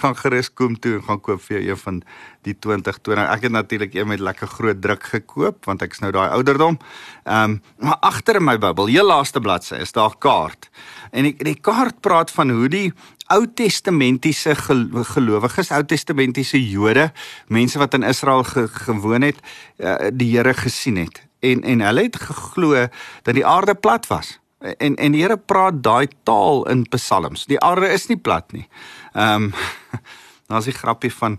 gaan 0.00 0.16
gerus 0.16 0.52
Koem 0.52 0.78
toe 0.78 0.98
en 0.98 1.04
gaan 1.04 1.20
koop 1.20 1.42
vir 1.42 1.58
jou 1.58 1.70
een 1.70 1.82
van 1.82 2.02
die 2.46 2.54
2020. 2.54 3.28
Ek 3.28 3.46
het 3.48 3.52
natuurlik 3.52 3.94
een 3.94 4.08
met 4.08 4.20
lekker 4.20 4.48
groot 4.48 4.80
druk 4.82 5.02
gekoop 5.12 5.64
want 5.68 5.82
ek 5.82 5.96
is 5.96 6.02
nou 6.04 6.12
daai 6.14 6.28
ouderdom. 6.30 6.78
Ehm 7.24 7.58
um, 7.58 7.60
maar 7.78 7.98
agter 8.00 8.36
in 8.40 8.44
my 8.44 8.58
Bybel, 8.58 8.90
heel 8.90 9.06
laaste 9.06 9.40
bladsy 9.40 9.74
is 9.82 9.92
daar 9.92 10.10
'n 10.10 10.18
kaart. 10.18 10.70
En 11.10 11.22
die, 11.22 11.34
die 11.36 11.60
kaart 11.60 12.00
praat 12.00 12.30
van 12.30 12.50
hoe 12.50 12.68
die 12.68 12.92
Ou 13.28 13.44
Testamentiese 13.54 14.54
gelowiges, 14.56 15.70
Ou 15.70 15.84
Testamentiese 15.84 16.58
Jode, 16.70 17.10
mense 17.48 17.78
wat 17.78 17.94
in 17.94 18.02
Israel 18.02 18.44
ge, 18.44 18.68
gewoon 18.68 19.22
het, 19.22 19.36
uh, 19.76 20.08
die 20.12 20.36
Here 20.36 20.54
gesien 20.54 20.96
het. 20.96 21.26
En 21.40 21.62
en 21.62 21.80
hulle 21.80 22.02
het 22.02 22.16
geglo 22.16 22.88
dat 23.22 23.34
die 23.34 23.46
aarde 23.46 23.74
plat 23.74 24.06
was. 24.06 24.38
En 24.58 24.96
en 24.96 25.12
die 25.12 25.22
Here 25.22 25.36
praat 25.38 25.82
daai 25.82 26.08
taal 26.22 26.64
in 26.68 26.82
Psalms. 26.90 27.44
Die 27.46 27.60
aarde 27.62 27.88
is 27.94 28.08
nie 28.10 28.18
plat 28.18 28.52
nie. 28.52 28.66
Ehm 29.12 29.42
um, 29.42 29.52
daar's 30.48 30.66
'n 30.66 30.80
grappie 30.82 31.14
van 31.14 31.38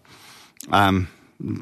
ehm 0.69 0.95
um, 0.95 1.07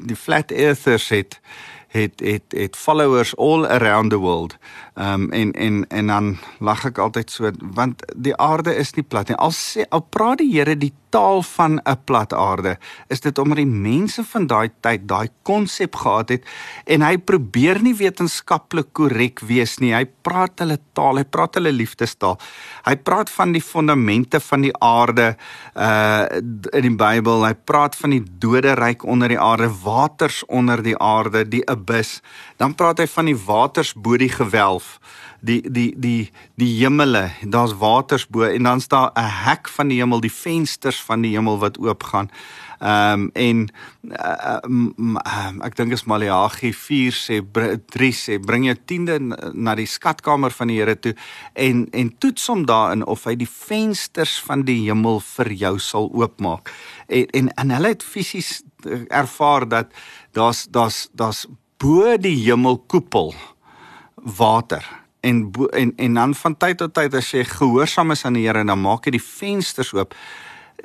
die 0.06 0.16
flat 0.16 0.50
earthers 0.50 1.08
het 1.08 1.40
het 1.88 2.20
het 2.20 2.42
het 2.48 2.76
followers 2.76 3.36
all 3.36 3.66
around 3.66 4.10
the 4.10 4.16
world. 4.16 4.56
Ehm 4.94 5.22
um, 5.22 5.30
en 5.32 5.52
en 5.52 5.86
en 5.88 6.06
dan 6.06 6.38
lag 6.58 6.84
ek 6.84 6.98
altyd 6.98 7.30
so 7.30 7.50
want 7.60 8.02
die 8.16 8.36
aarde 8.36 8.74
is 8.76 8.92
nie 8.92 9.04
plat 9.04 9.28
nie. 9.28 9.36
Al 9.36 9.52
sê 9.52 9.88
al 9.88 10.02
praat 10.02 10.38
die 10.38 10.52
Here 10.52 10.76
die 10.76 10.92
taal 11.10 11.42
van 11.42 11.80
'n 11.84 11.98
plat 12.04 12.32
aarde, 12.32 12.78
is 13.08 13.20
dit 13.20 13.38
omdat 13.38 13.56
die 13.56 13.66
mense 13.66 14.24
van 14.24 14.46
daai 14.46 14.70
tyd 14.80 15.08
daai 15.08 15.28
konsep 15.42 15.94
gehad 15.96 16.28
het 16.28 16.44
en 16.86 17.02
hy 17.02 17.16
probeer 17.18 17.82
nie 17.82 17.94
wetenskaplik 17.94 18.92
korrek 18.92 19.40
wees 19.40 19.78
nie. 19.78 19.94
Hy 19.94 20.04
praat 20.22 20.58
hulle 20.58 20.78
taal, 20.92 21.16
hy 21.16 21.24
praat 21.24 21.54
hulle 21.54 21.72
liefdestaal. 21.72 22.38
Hy 22.84 22.96
praat 22.96 23.30
van 23.30 23.52
die 23.52 23.62
fondamente 23.62 24.40
van 24.40 24.60
die 24.60 24.74
aarde 24.80 25.36
uh 25.76 26.26
in 26.72 26.82
die 26.82 26.96
Bybel. 26.96 27.44
Hy 27.46 27.54
praat 27.54 27.96
van 27.96 28.10
die 28.10 28.22
doderyk 28.38 29.04
onder 29.04 29.28
die 29.28 29.40
aarde, 29.40 29.70
waters 29.82 30.44
onder 30.46 30.82
die 30.82 30.98
aarde, 30.98 31.48
die 31.48 31.64
abyss. 31.68 32.20
Dan 32.56 32.74
praat 32.74 32.98
hy 32.98 33.06
van 33.06 33.24
die 33.24 33.38
waters 33.46 33.94
bo 33.94 34.16
die 34.16 34.32
gewelf 34.32 34.98
die 35.40 35.62
die 35.70 35.94
die 35.96 36.30
die 36.58 36.70
hemele, 36.80 37.30
daar's 37.42 37.76
waters 37.78 38.26
bo 38.26 38.42
en 38.42 38.62
dan's 38.62 38.88
daar 38.88 39.10
'n 39.14 39.30
hek 39.46 39.68
van 39.68 39.88
die 39.88 39.98
hemel, 39.98 40.20
die 40.20 40.32
vensters 40.32 40.97
van 41.06 41.22
die 41.22 41.34
hemel 41.36 41.58
wat 41.58 41.78
oopgaan. 41.78 42.30
Ehm 42.78 43.12
um, 43.12 43.30
en 43.34 43.68
uh, 44.12 44.58
um, 44.62 45.16
ek 45.66 45.74
dink 45.76 45.92
is 45.92 46.04
Maleagi 46.06 46.70
4 46.72 47.16
sê 47.18 47.38
3 47.42 48.10
sê 48.14 48.38
bring 48.38 48.68
jou 48.68 48.76
tiende 48.86 49.18
na 49.52 49.74
die 49.74 49.86
skatkamer 49.86 50.54
van 50.54 50.70
die 50.70 50.78
Here 50.78 50.94
toe 50.94 51.14
en 51.58 51.88
en 51.90 52.12
toets 52.22 52.46
hom 52.46 52.62
daarin 52.70 53.02
of 53.02 53.24
hy 53.26 53.34
die 53.40 53.50
vensters 53.50 54.36
van 54.46 54.62
die 54.68 54.84
hemel 54.84 55.18
vir 55.34 55.52
jou 55.64 55.74
sal 55.82 56.06
oopmaak. 56.14 56.70
En 57.08 57.26
en 57.34 57.50
en 57.58 57.74
hulle 57.78 57.94
het 57.96 58.06
fisies 58.06 58.62
ervaar 59.10 59.68
dat 59.68 59.90
daar's 60.32 60.68
daar's 60.70 61.08
daar's 61.12 61.46
bo 61.82 62.16
die 62.16 62.36
hemelkoepel 62.44 63.34
water 64.38 64.86
en 65.20 65.50
en 65.70 65.92
en 65.96 66.14
dan 66.14 66.34
van 66.34 66.56
tyd 66.56 66.78
tot 66.78 66.94
tyd 66.94 67.14
as 67.14 67.30
jy 67.34 67.44
gehoorsaam 67.44 68.14
is 68.14 68.24
aan 68.24 68.38
die 68.38 68.46
Here 68.46 68.64
dan 68.64 68.80
maak 68.80 69.06
jy 69.06 69.16
die 69.18 69.24
vensters 69.24 69.92
oop. 69.96 70.14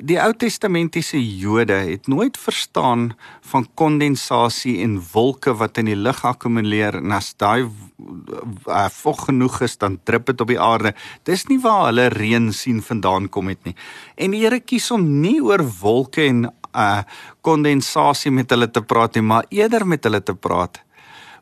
Die 0.02 0.16
Ou 0.18 0.32
Testamentiese 0.34 1.20
Jode 1.22 1.76
het 1.86 2.08
nooit 2.10 2.38
verstaan 2.38 3.12
van 3.46 3.66
kondensasie 3.78 4.80
en 4.82 4.96
wolke 5.12 5.54
wat 5.54 5.78
in 5.78 5.86
die 5.86 5.94
lug 5.94 6.24
akkumuleer 6.26 6.98
en 6.98 7.14
as 7.14 7.28
daai 7.38 7.62
uh, 7.62 8.88
vog 8.90 9.28
genoeg 9.28 9.60
is 9.62 9.78
dan 9.78 10.00
drup 10.02 10.26
dit 10.32 10.42
op 10.42 10.50
die 10.50 10.58
aarde. 10.58 10.96
Dis 11.22 11.46
nie 11.46 11.60
waar 11.62 11.92
hulle 11.92 12.08
reën 12.10 12.50
sien 12.52 12.82
vandaan 12.82 13.30
kom 13.30 13.52
het 13.52 13.62
nie. 13.68 13.76
En 14.18 14.34
die 14.34 14.42
Here 14.42 14.58
kies 14.58 14.90
om 14.90 15.06
nie 15.22 15.38
oor 15.38 15.62
wolke 15.62 16.26
en 16.26 16.48
uh 16.74 17.04
kondensasie 17.44 18.32
met 18.34 18.50
hulle 18.50 18.66
te 18.66 18.82
praat 18.82 19.14
nie, 19.14 19.22
maar 19.22 19.46
eerder 19.52 19.86
met 19.86 20.02
hulle 20.08 20.22
te 20.24 20.34
praat 20.34 20.80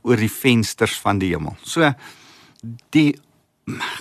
oor 0.05 0.21
die 0.21 0.29
vensters 0.29 0.99
van 1.01 1.23
die 1.23 1.31
hemel. 1.33 1.57
So 1.65 1.89
die 2.93 3.15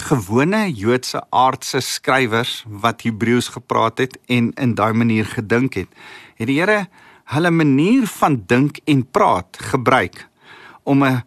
gewone 0.09 0.71
Joodse 0.73 1.21
aardse 1.29 1.81
skrywers 1.85 2.63
wat 2.65 3.03
Hebreëus 3.05 3.51
gepraat 3.53 4.01
het 4.01 4.17
en 4.25 4.49
in 4.57 4.73
daai 4.75 4.93
manier 4.93 5.25
gedink 5.25 5.77
het, 5.77 5.89
het 6.35 6.49
die 6.49 6.59
Here 6.59 6.87
hulle 7.31 7.51
manier 7.51 8.07
van 8.07 8.41
dink 8.47 8.81
en 8.89 9.05
praat 9.05 9.57
gebruik 9.71 10.27
om 10.83 11.03
'n 11.03 11.23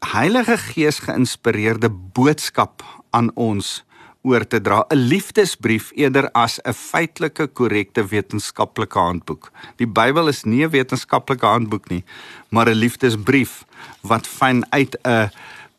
Heilige 0.00 0.56
Gees 0.56 0.98
geïnspireerde 0.98 1.88
boodskap 1.90 2.82
aan 3.10 3.30
ons 3.34 3.84
oor 4.22 4.46
te 4.46 4.60
dra, 4.60 4.84
'n 4.90 4.96
liefdesbrief 4.96 5.90
eerder 5.94 6.30
as 6.32 6.60
'n 6.64 6.72
feitelike 6.72 7.46
korrekte 7.46 8.04
wetenskaplike 8.06 8.98
handboek. 8.98 9.50
Die 9.76 9.86
Bybel 9.86 10.28
is 10.28 10.44
nie 10.44 10.64
'n 10.64 10.70
wetenskaplike 10.70 11.46
handboek 11.46 11.88
nie, 11.88 12.04
maar 12.48 12.68
'n 12.68 12.74
liefdesbrief 12.74 13.64
wat 14.00 14.26
vanuit 14.26 14.98
'n 15.04 15.30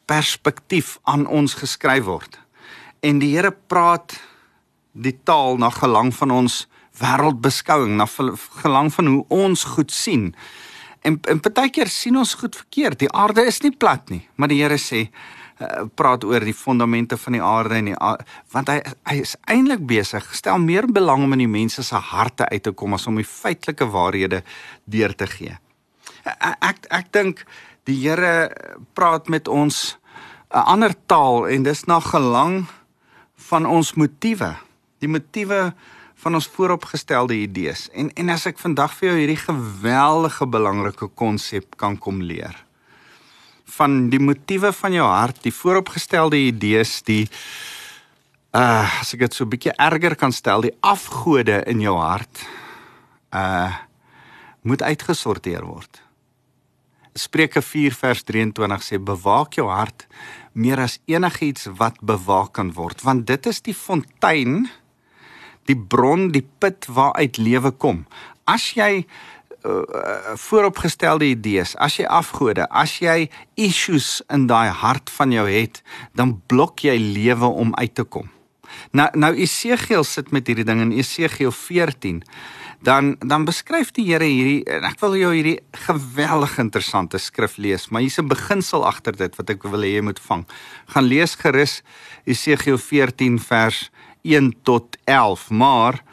perspektief 0.08 0.98
aan 1.04 1.28
ons 1.28 1.58
geskryf 1.60 2.08
word. 2.08 2.40
En 3.06 3.20
die 3.22 3.36
Here 3.36 3.52
praat 3.52 4.16
die 4.98 5.16
taal 5.28 5.60
na 5.62 5.70
gelang 5.70 6.14
van 6.16 6.34
ons 6.34 6.66
wêreldbeskouing, 6.98 7.98
na 8.00 8.08
gelang 8.64 8.90
van 8.94 9.12
hoe 9.12 9.26
ons 9.30 9.64
goed 9.76 9.92
sien. 9.94 10.32
En 11.06 11.20
en 11.30 11.40
partykeer 11.40 11.92
sien 11.92 12.18
ons 12.18 12.34
goed 12.34 12.56
verkeerd. 12.56 13.00
Die 13.00 13.12
aarde 13.12 13.46
is 13.46 13.62
nie 13.62 13.76
plat 13.76 14.10
nie, 14.10 14.24
maar 14.36 14.50
die 14.52 14.62
Here 14.64 14.80
sê 14.82 15.06
uh, 15.62 15.86
praat 15.96 16.26
oor 16.26 16.44
die 16.46 16.56
fondamente 16.56 17.18
van 17.18 17.38
die 17.38 17.44
aarde 17.44 17.78
en 17.78 17.92
die 17.92 18.00
want 18.54 18.72
hy 18.72 18.80
hy 19.10 19.20
is 19.22 19.36
eintlik 19.46 19.86
besig 19.90 20.28
stel 20.36 20.60
meer 20.64 20.90
belang 20.90 21.24
om 21.26 21.38
in 21.38 21.46
die 21.46 21.54
mense 21.54 21.84
se 21.84 22.02
harte 22.12 22.50
uit 22.50 22.64
te 22.64 22.74
kom 22.74 22.98
as 22.98 23.08
om 23.08 23.20
die 23.20 23.28
feitelike 23.28 23.88
waarhede 23.94 24.44
deur 24.86 25.16
te 25.16 25.30
gee. 25.38 25.58
Ek 26.26 26.58
ek, 26.72 26.86
ek 26.92 27.12
dink 27.16 27.46
die 27.88 27.96
Here 27.96 28.52
praat 28.94 29.30
met 29.32 29.48
ons 29.48 29.98
'n 30.52 30.68
ander 30.74 30.94
taal 31.08 31.48
en 31.48 31.64
dis 31.64 31.86
na 31.86 32.00
gelang 32.00 32.68
van 33.36 33.66
ons 33.66 33.94
motiewe. 33.94 34.56
Die 35.00 35.08
motiewe 35.08 35.74
van 36.16 36.34
ons 36.34 36.48
vooropgestelde 36.48 37.34
idees. 37.34 37.90
En 37.94 38.12
en 38.14 38.30
as 38.30 38.46
ek 38.46 38.58
vandag 38.60 38.94
vir 38.94 39.10
jou 39.10 39.18
hierdie 39.18 39.44
geweldige 39.44 40.48
belangrike 40.48 41.08
konsep 41.16 41.78
kan 41.78 41.98
kom 41.98 42.22
leer 42.22 42.68
van 43.78 44.10
die 44.10 44.20
motiewe 44.20 44.72
van 44.74 44.94
jou 44.96 45.06
hart, 45.06 45.42
die 45.44 45.54
vooropgestelde 45.54 46.40
idees, 46.40 47.02
die 47.04 47.28
uh 48.56 48.88
as 49.02 49.14
ek 49.14 49.28
dit 49.28 49.34
so 49.34 49.44
'n 49.44 49.50
bietjie 49.50 49.76
erger 49.76 50.16
kan 50.16 50.32
stel, 50.32 50.62
die 50.62 50.78
afgode 50.82 51.64
in 51.68 51.82
jou 51.82 51.98
hart 51.98 52.48
uh 53.34 53.76
moet 54.64 54.82
uitgesorteer 54.82 55.64
word. 55.64 56.02
Spreuke 57.18 57.62
4 57.62 57.96
vers 57.98 58.24
23 58.24 58.84
sê 58.86 59.00
bewaak 59.02 59.58
jou 59.58 59.68
hart 59.70 60.08
meer 60.54 60.82
as 60.82 61.00
enigiets 61.10 61.68
wat 61.78 61.98
bewaak 62.02 62.54
kan 62.58 62.74
word, 62.74 63.02
want 63.06 63.28
dit 63.30 63.50
is 63.50 63.62
die 63.66 63.76
fontein 63.78 64.68
die 65.68 65.78
bron, 65.78 66.30
die 66.32 66.46
put 66.62 66.88
waaruit 66.88 67.38
lewe 67.42 67.74
kom. 67.76 68.06
As 68.48 68.70
jy 68.78 69.04
uh, 69.04 69.82
vooropgestelde 70.40 71.28
idees, 71.34 71.76
as 71.84 72.00
jy 72.00 72.08
afgode, 72.08 72.68
as 72.72 72.98
jy 73.04 73.28
issues 73.60 74.22
in 74.34 74.48
daai 74.48 74.72
hart 74.72 75.12
van 75.18 75.36
jou 75.36 75.46
het, 75.50 75.82
dan 76.16 76.38
blok 76.48 76.86
jy 76.88 76.96
lewe 77.02 77.52
om 77.52 77.76
uit 77.76 77.96
te 77.98 78.08
kom. 78.08 78.32
Nou 78.92 79.08
nou 79.16 79.34
Esegiel 79.36 80.04
sit 80.08 80.32
met 80.36 80.48
hierdie 80.48 80.68
ding 80.68 80.82
in 80.84 80.96
Esegiel 80.96 81.54
14. 81.56 82.22
Dan 82.82 83.16
dan 83.20 83.46
beskryf 83.46 83.92
die 83.92 84.06
Here 84.06 84.26
hierdie 84.26 84.64
en 84.70 84.86
ek 84.86 85.00
wil 85.02 85.16
jou 85.18 85.32
hierdie 85.34 85.60
geweldig 85.88 86.58
interessante 86.62 87.18
skrif 87.18 87.58
lees, 87.58 87.90
maar 87.90 88.02
hier's 88.02 88.20
'n 88.20 88.28
beginsel 88.28 88.86
agter 88.86 89.16
dit 89.18 89.36
wat 89.36 89.50
ek 89.50 89.64
wil 89.64 89.82
hê 89.82 89.98
jy 89.98 90.02
moet 90.02 90.20
vang. 90.20 90.46
Gaan 90.88 91.08
lees 91.08 91.36
gerus 91.36 91.82
Esegiel 92.26 92.78
14 92.78 93.40
vers 93.40 93.90
1 94.24 94.54
tot 94.64 94.98
11, 95.06 95.50
maar 95.50 96.04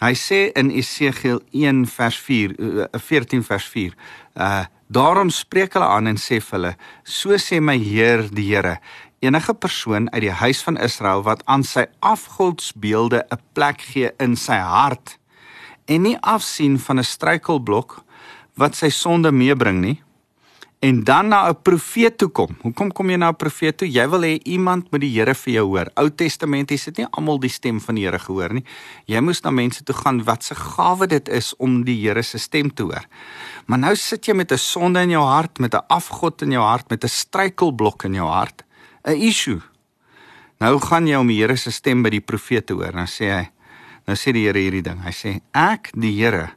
hy 0.00 0.12
sê 0.14 0.52
in 0.56 0.70
Esegiel 0.70 1.40
1 1.52 1.86
vers 1.86 2.16
4 2.18 2.56
14 2.92 3.44
vers 3.44 3.68
4 3.74 3.94
uh 4.36 4.64
daarom 4.86 5.32
spreek 5.34 5.72
hulle 5.74 5.86
aan 5.90 6.06
en 6.06 6.18
sê 6.20 6.36
vir 6.38 6.54
hulle 6.54 6.72
so 7.02 7.34
sê 7.42 7.58
my 7.60 7.74
Heer 7.74 8.28
die 8.30 8.44
Here 8.52 8.76
enige 9.24 9.54
persoon 9.54 10.06
uit 10.12 10.22
die 10.22 10.36
huis 10.42 10.60
van 10.62 10.78
Israel 10.78 11.24
wat 11.26 11.42
aan 11.50 11.64
sy 11.66 11.86
afgodsbeelde 12.00 13.24
'n 13.26 13.40
plek 13.54 13.80
gee 13.80 14.12
in 14.22 14.36
sy 14.36 14.60
hart 14.62 15.18
en 15.86 16.02
nie 16.02 16.18
afsien 16.20 16.78
van 16.78 16.98
'n 16.98 17.04
struikelblok 17.04 18.02
wat 18.54 18.74
sy 18.74 18.88
sonde 18.88 19.32
meebring 19.32 19.80
nie 19.80 20.02
en 20.78 21.04
dan 21.04 21.28
na 21.28 21.48
'n 21.48 21.62
profeet 21.62 22.18
toe 22.18 22.28
kom. 22.28 22.56
Hoekom 22.60 22.92
kom 22.92 23.10
jy 23.10 23.16
na 23.16 23.28
'n 23.28 23.36
profeet 23.36 23.76
toe? 23.76 23.88
Jy 23.88 24.08
wil 24.08 24.20
hê 24.20 24.38
iemand 24.42 24.90
moet 24.90 25.00
die 25.00 25.18
Here 25.18 25.34
vir 25.34 25.52
jou 25.52 25.66
hoor. 25.66 25.90
Ou 25.94 26.08
Testament 26.10 26.70
is 26.70 26.84
dit 26.84 26.96
nie 26.96 27.06
almal 27.10 27.38
die 27.38 27.48
stem 27.48 27.80
van 27.80 27.94
die 27.94 28.04
Here 28.04 28.18
gehoor 28.18 28.52
nie. 28.52 28.64
Jy 29.06 29.20
moes 29.20 29.42
na 29.42 29.50
mense 29.50 29.82
toe 29.82 29.94
gaan 29.94 30.24
wat 30.24 30.44
se 30.44 30.54
gawe 30.54 31.06
dit 31.06 31.28
is 31.28 31.56
om 31.56 31.84
die 31.84 32.06
Here 32.06 32.22
se 32.22 32.38
stem 32.38 32.74
te 32.74 32.82
hoor. 32.82 33.04
Maar 33.66 33.78
nou 33.78 33.96
sit 33.96 34.26
jy 34.26 34.34
met 34.34 34.52
'n 34.52 34.58
sonde 34.58 35.00
in 35.00 35.10
jou 35.10 35.24
hart, 35.24 35.58
met 35.58 35.74
'n 35.74 35.86
afgod 35.88 36.42
in 36.42 36.50
jou 36.50 36.62
hart, 36.62 36.90
met 36.90 37.04
'n 37.04 37.08
struikelblok 37.08 38.04
in 38.04 38.14
jou 38.14 38.28
hart, 38.28 38.62
'n 39.04 39.20
issue. 39.20 39.60
Nou 40.60 40.78
gaan 40.78 41.06
jy 41.06 41.16
om 41.16 41.26
die 41.26 41.40
Here 41.40 41.56
se 41.56 41.70
stem 41.70 42.02
by 42.02 42.10
die 42.10 42.20
profeet 42.20 42.66
te 42.66 42.74
hoor. 42.74 42.92
Nou 42.92 43.06
sê 43.06 43.30
hy, 43.30 43.48
nou 44.06 44.16
sê 44.16 44.32
die 44.32 44.46
Here 44.46 44.58
hierdie 44.58 44.82
ding. 44.82 45.02
Hy 45.02 45.12
sê 45.12 45.40
ek 45.52 45.90
die 45.94 46.14
Here 46.16 46.54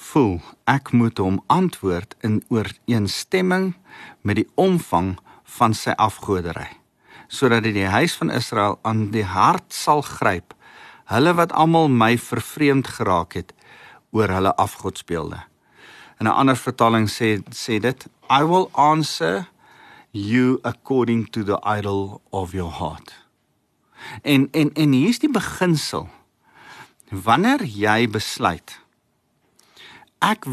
voel 0.00 0.40
ek 0.70 0.92
moet 0.96 1.20
hom 1.20 1.40
antwoord 1.52 2.14
in 2.26 2.40
ooreenstemming 2.48 3.74
met 4.22 4.40
die 4.40 4.48
omvang 4.54 5.16
van 5.58 5.76
sy 5.76 5.94
afgodery 5.98 6.68
sodat 7.30 7.62
dit 7.62 7.76
die 7.76 7.86
huis 7.86 8.16
van 8.18 8.32
Israel 8.34 8.78
aan 8.82 9.10
die 9.14 9.26
hart 9.26 9.68
sal 9.74 10.02
gryp 10.06 10.54
hulle 11.12 11.34
wat 11.38 11.52
almal 11.52 11.90
my 11.92 12.16
vervreemd 12.18 12.90
geraak 12.96 13.36
het 13.38 13.54
oor 14.16 14.32
hulle 14.34 14.54
afgodsbeelde 14.64 15.42
in 16.20 16.26
'n 16.26 16.36
ander 16.42 16.56
vertaling 16.56 17.08
sê 17.08 17.30
sê 17.54 17.80
dit 17.80 18.06
i 18.30 18.42
will 18.44 18.68
answer 18.72 19.46
you 20.10 20.58
according 20.62 21.26
to 21.30 21.44
the 21.44 21.58
idol 21.78 22.20
of 22.30 22.52
your 22.52 22.72
heart 22.80 23.14
en 24.22 24.48
en 24.52 24.72
en 24.74 24.92
hier 24.92 25.08
is 25.08 25.18
die 25.18 25.30
beginsel 25.30 26.08
wanneer 27.10 27.64
jy 27.64 28.06
besluit 28.08 28.78
ek 30.20 30.46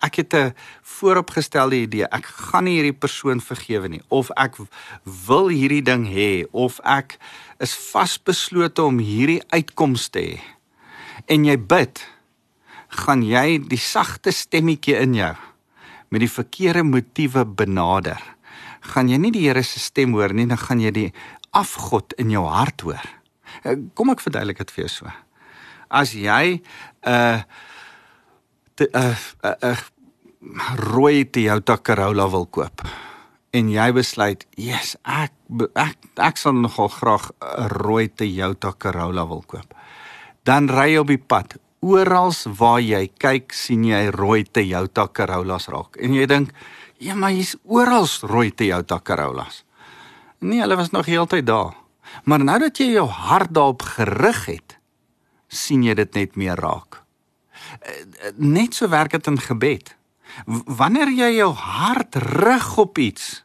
ek 0.00 0.14
het 0.14 0.34
'n 0.34 0.54
vooropgestelde 0.82 1.76
idee. 1.76 2.06
Ek 2.06 2.24
gaan 2.24 2.64
nie 2.64 2.78
hierdie 2.78 2.98
persoon 2.98 3.40
vergewe 3.40 3.88
nie 3.88 4.02
of 4.08 4.30
ek 4.30 4.56
wil 5.26 5.48
hierdie 5.48 5.82
ding 5.82 6.06
hê 6.06 6.46
of 6.52 6.80
ek 6.84 7.18
is 7.58 7.74
vasbeslote 7.74 8.82
om 8.82 8.98
hierdie 8.98 9.42
uitkoms 9.50 10.08
te 10.08 10.20
hê. 10.20 10.40
En 11.26 11.44
jy 11.44 11.56
bid, 11.58 12.06
gaan 12.88 13.22
jy 13.22 13.58
die 13.58 13.78
sagte 13.78 14.30
stemmetjie 14.30 14.96
in 14.96 15.14
jou 15.14 15.34
met 16.10 16.20
die 16.20 16.30
verkeerde 16.30 16.82
motiewe 16.82 17.44
benader. 17.44 18.22
Gaan 18.80 19.08
jy 19.08 19.16
nie 19.18 19.30
die 19.30 19.46
Here 19.48 19.62
se 19.62 19.80
stem 19.80 20.12
hoor 20.12 20.32
nie, 20.32 20.46
dan 20.46 20.58
gaan 20.58 20.80
jy 20.80 20.90
die 20.90 21.12
afgod 21.50 22.12
in 22.12 22.30
jou 22.30 22.46
hart 22.46 22.80
hoor. 22.80 23.02
Kom 23.94 24.10
ek 24.10 24.20
verduidelik 24.20 24.58
dit 24.58 24.70
vir 24.70 24.84
jou 24.84 24.88
so. 24.88 25.23
As 25.94 26.10
jy 26.18 26.58
'n 26.58 26.60
uh, 27.06 27.40
'n 28.82 28.88
'n 28.90 29.16
'n 29.62 29.76
rooi 30.76 31.24
Toyota 31.30 31.78
Corolla 31.78 32.26
wil 32.30 32.46
koop 32.50 32.82
en 33.54 33.70
jy 33.70 33.92
besluit, 33.94 34.46
"Jesus, 34.56 34.96
ek 35.04 35.32
ek 35.74 35.96
ek 36.18 36.36
sal 36.36 36.52
nogal 36.52 36.88
graag 36.88 37.30
'n 37.40 37.68
rooi 37.68 38.08
Toyota 38.08 38.72
Corolla 38.78 39.26
wil 39.26 39.44
koop." 39.46 39.74
Dan 40.42 40.68
ry 40.68 40.92
jy 40.92 40.98
op 40.98 41.06
die 41.06 41.18
pad. 41.18 41.56
Oral 41.80 42.32
waar 42.58 42.80
jy 42.80 43.10
kyk, 43.18 43.52
sien 43.52 43.84
jy 43.84 44.10
rooi 44.10 44.44
Toyota 44.44 45.06
Corollas 45.06 45.68
raak. 45.68 45.96
En 45.96 46.12
jy 46.12 46.26
dink, 46.26 46.50
"Ja, 46.98 47.14
maar 47.14 47.30
hier's 47.30 47.56
oral 47.64 48.06
rooi 48.22 48.50
Toyota 48.50 49.00
Corollas." 49.00 49.64
Nee, 50.40 50.60
hulle 50.60 50.76
was 50.76 50.90
nog 50.90 51.06
heeltyd 51.06 51.46
daar. 51.46 51.74
Maar 52.24 52.44
nou 52.44 52.58
dat 52.58 52.78
jy 52.78 52.92
jou 52.94 53.08
hart 53.08 53.54
daarop 53.54 53.82
gerig 53.82 54.46
het, 54.46 54.63
sien 55.54 55.82
jy 55.82 55.94
dit 55.94 56.14
net 56.14 56.36
meer 56.36 56.60
raak 56.60 57.04
net 58.36 58.74
so 58.74 58.88
werk 58.88 59.14
dit 59.14 59.26
in 59.26 59.40
gebed. 59.40 59.94
Wanneer 60.46 61.12
jy 61.14 61.30
jou 61.38 61.52
hart 61.54 62.18
rig 62.42 62.68
op 62.80 62.98
iets, 62.98 63.44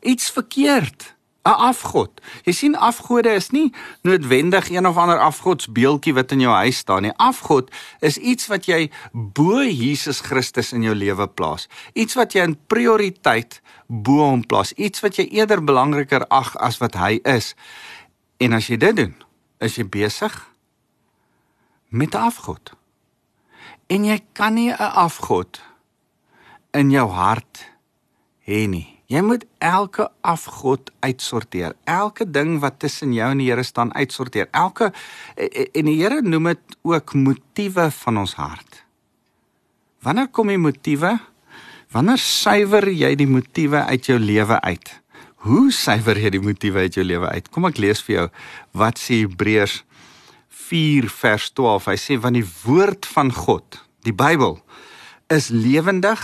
iets 0.00 0.30
verkeerd, 0.30 1.14
'n 1.48 1.50
afgod. 1.50 2.20
Jy 2.44 2.52
sien 2.52 2.76
afgode 2.76 3.30
is 3.30 3.50
nie 3.50 3.72
noodwendig 4.02 4.68
een 4.70 4.86
of 4.86 4.96
ander 4.96 5.18
afgodsbeeldjie 5.18 6.14
wat 6.14 6.32
in 6.32 6.40
jou 6.40 6.52
huis 6.52 6.76
staan 6.76 7.02
nie. 7.02 7.12
Afgod 7.16 7.70
is 8.00 8.16
iets 8.16 8.46
wat 8.46 8.66
jy 8.66 8.90
bo 9.12 9.62
Jesus 9.62 10.20
Christus 10.20 10.72
in 10.72 10.82
jou 10.82 10.94
lewe 10.94 11.26
plaas. 11.26 11.68
Iets 11.92 12.14
wat 12.14 12.32
jy 12.32 12.42
in 12.42 12.58
prioriteit 12.66 13.62
bo 13.86 14.18
hom 14.28 14.46
plaas. 14.46 14.72
Iets 14.72 15.00
wat 15.00 15.16
jy 15.16 15.24
eerder 15.24 15.64
belangriker 15.64 16.26
ag 16.28 16.56
as 16.56 16.78
wat 16.78 16.94
hy 16.94 17.20
is. 17.24 17.54
En 18.36 18.52
as 18.52 18.66
jy 18.66 18.76
dit 18.76 18.96
doen, 18.96 19.14
is 19.58 19.76
jy 19.76 19.88
besig 19.88 20.48
met 21.88 22.14
afgod. 22.14 22.72
En 23.86 24.04
jy 24.04 24.20
kan 24.32 24.54
nie 24.54 24.70
'n 24.72 24.92
afgod 24.92 25.60
in 26.70 26.90
jou 26.90 27.08
hart 27.08 27.64
hê 28.44 28.68
nie. 28.68 28.98
Jy 29.08 29.22
moet 29.24 29.44
elke 29.58 30.10
afgod 30.20 30.90
uitsorteer. 31.00 31.72
Elke 31.84 32.30
ding 32.30 32.58
wat 32.60 32.78
tussen 32.78 33.12
jou 33.12 33.30
en 33.30 33.38
die 33.38 33.48
Here 33.48 33.62
staan 33.62 33.94
uitsorteer. 33.94 34.48
Elke 34.50 34.92
en 35.72 35.84
die 35.84 35.96
Here 35.96 36.20
noem 36.22 36.44
dit 36.44 36.76
ook 36.82 37.14
motiewe 37.14 37.90
van 37.90 38.18
ons 38.18 38.34
hart. 38.34 38.84
Wanneer 40.04 40.28
kom 40.28 40.52
die 40.52 40.58
motiewe? 40.60 41.18
Wanneer 41.90 42.20
suiwer 42.20 42.84
jy 42.92 43.14
die 43.16 43.26
motiewe 43.26 43.80
uit 43.88 44.06
jou 44.06 44.18
lewe 44.18 44.60
uit? 44.60 44.92
Hoe 45.48 45.72
suiwer 45.72 46.18
jy 46.20 46.30
die 46.36 46.44
motiewe 46.44 46.78
uit 46.78 46.94
jou 46.94 47.06
lewe 47.06 47.32
uit? 47.32 47.48
Kom 47.48 47.64
ek 47.64 47.80
lees 47.80 48.02
vir 48.04 48.14
jou 48.14 48.28
wat 48.76 49.00
sê 49.00 49.22
Hebreërs 49.22 49.84
4 50.68 51.08
vers 51.08 51.50
12. 51.56 51.88
Hy 51.88 51.98
sê 52.00 52.18
want 52.20 52.38
die 52.38 52.46
woord 52.64 53.08
van 53.14 53.32
God, 53.32 53.80
die 54.06 54.14
Bybel, 54.16 54.58
is 55.28 55.50
lewendig 55.52 56.20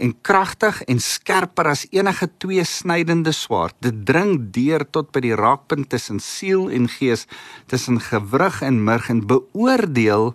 en 0.00 0.14
kragtig 0.24 0.80
en 0.88 1.00
skerper 1.00 1.68
as 1.68 1.84
enige 1.92 2.28
tweesnydende 2.40 3.32
swaard. 3.36 3.76
Dit 3.84 4.04
dring 4.08 4.48
deur 4.52 4.84
tot 4.88 5.12
by 5.12 5.22
die 5.24 5.34
raakpunt 5.36 5.90
tussen 5.92 6.20
siel 6.24 6.68
en 6.72 6.88
gees, 6.88 7.26
tussen 7.68 8.00
gewrig 8.00 8.62
en 8.64 8.80
murg 8.84 9.10
en 9.12 9.24
beoordeel 9.28 10.32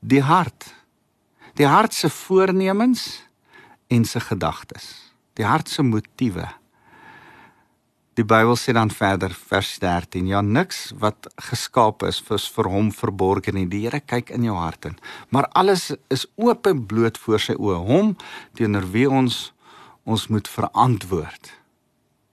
die 0.00 0.22
hart. 0.24 0.70
Die 1.56 1.68
hart 1.68 1.96
se 1.96 2.08
voornemens 2.12 3.24
en 3.92 4.04
se 4.04 4.20
gedagtes. 4.20 5.12
Die 5.36 5.44
hart 5.44 5.68
se 5.72 5.84
motiewe. 5.84 6.48
Die 8.16 8.24
Bybel 8.24 8.56
sê 8.56 8.72
dan 8.72 8.88
verder 8.90 9.34
vers 9.48 9.74
13: 9.78 10.26
Ja 10.26 10.40
niks 10.40 10.94
wat 11.00 11.28
geskaap 11.50 12.02
is 12.08 12.20
vir 12.24 12.40
vir 12.40 12.70
hom 12.72 12.88
verborge 12.92 13.52
nie. 13.52 13.66
Die 13.68 13.82
Here 13.84 14.00
kyk 14.00 14.30
in 14.32 14.46
jou 14.48 14.56
hart 14.56 14.88
in. 14.88 14.96
Maar 15.28 15.50
alles 15.52 15.90
is 16.08 16.24
oop 16.36 16.66
en 16.66 16.86
bloot 16.86 17.18
voor 17.18 17.40
sy 17.40 17.58
oë. 17.58 17.82
Hom 17.90 18.16
teenoor 18.56 18.88
wie 18.92 19.08
ons 19.10 19.52
ons 20.06 20.28
moet 20.30 20.48
verantwoord. 20.48 21.52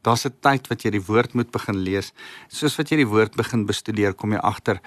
Daar's 0.04 0.26
'n 0.26 0.36
tyd 0.39 0.67
wat 0.67 0.84
jy 0.84 0.91
die 0.91 1.06
woord 1.06 1.34
moet 1.34 1.52
begin 1.52 1.78
lees. 1.84 2.13
Soos 2.48 2.78
wat 2.78 2.89
jy 2.89 2.98
die 2.98 3.08
woord 3.08 3.36
begin 3.36 3.65
bestudeer, 3.65 4.13
kom 4.13 4.32
jy 4.32 4.39
agter 4.39 4.80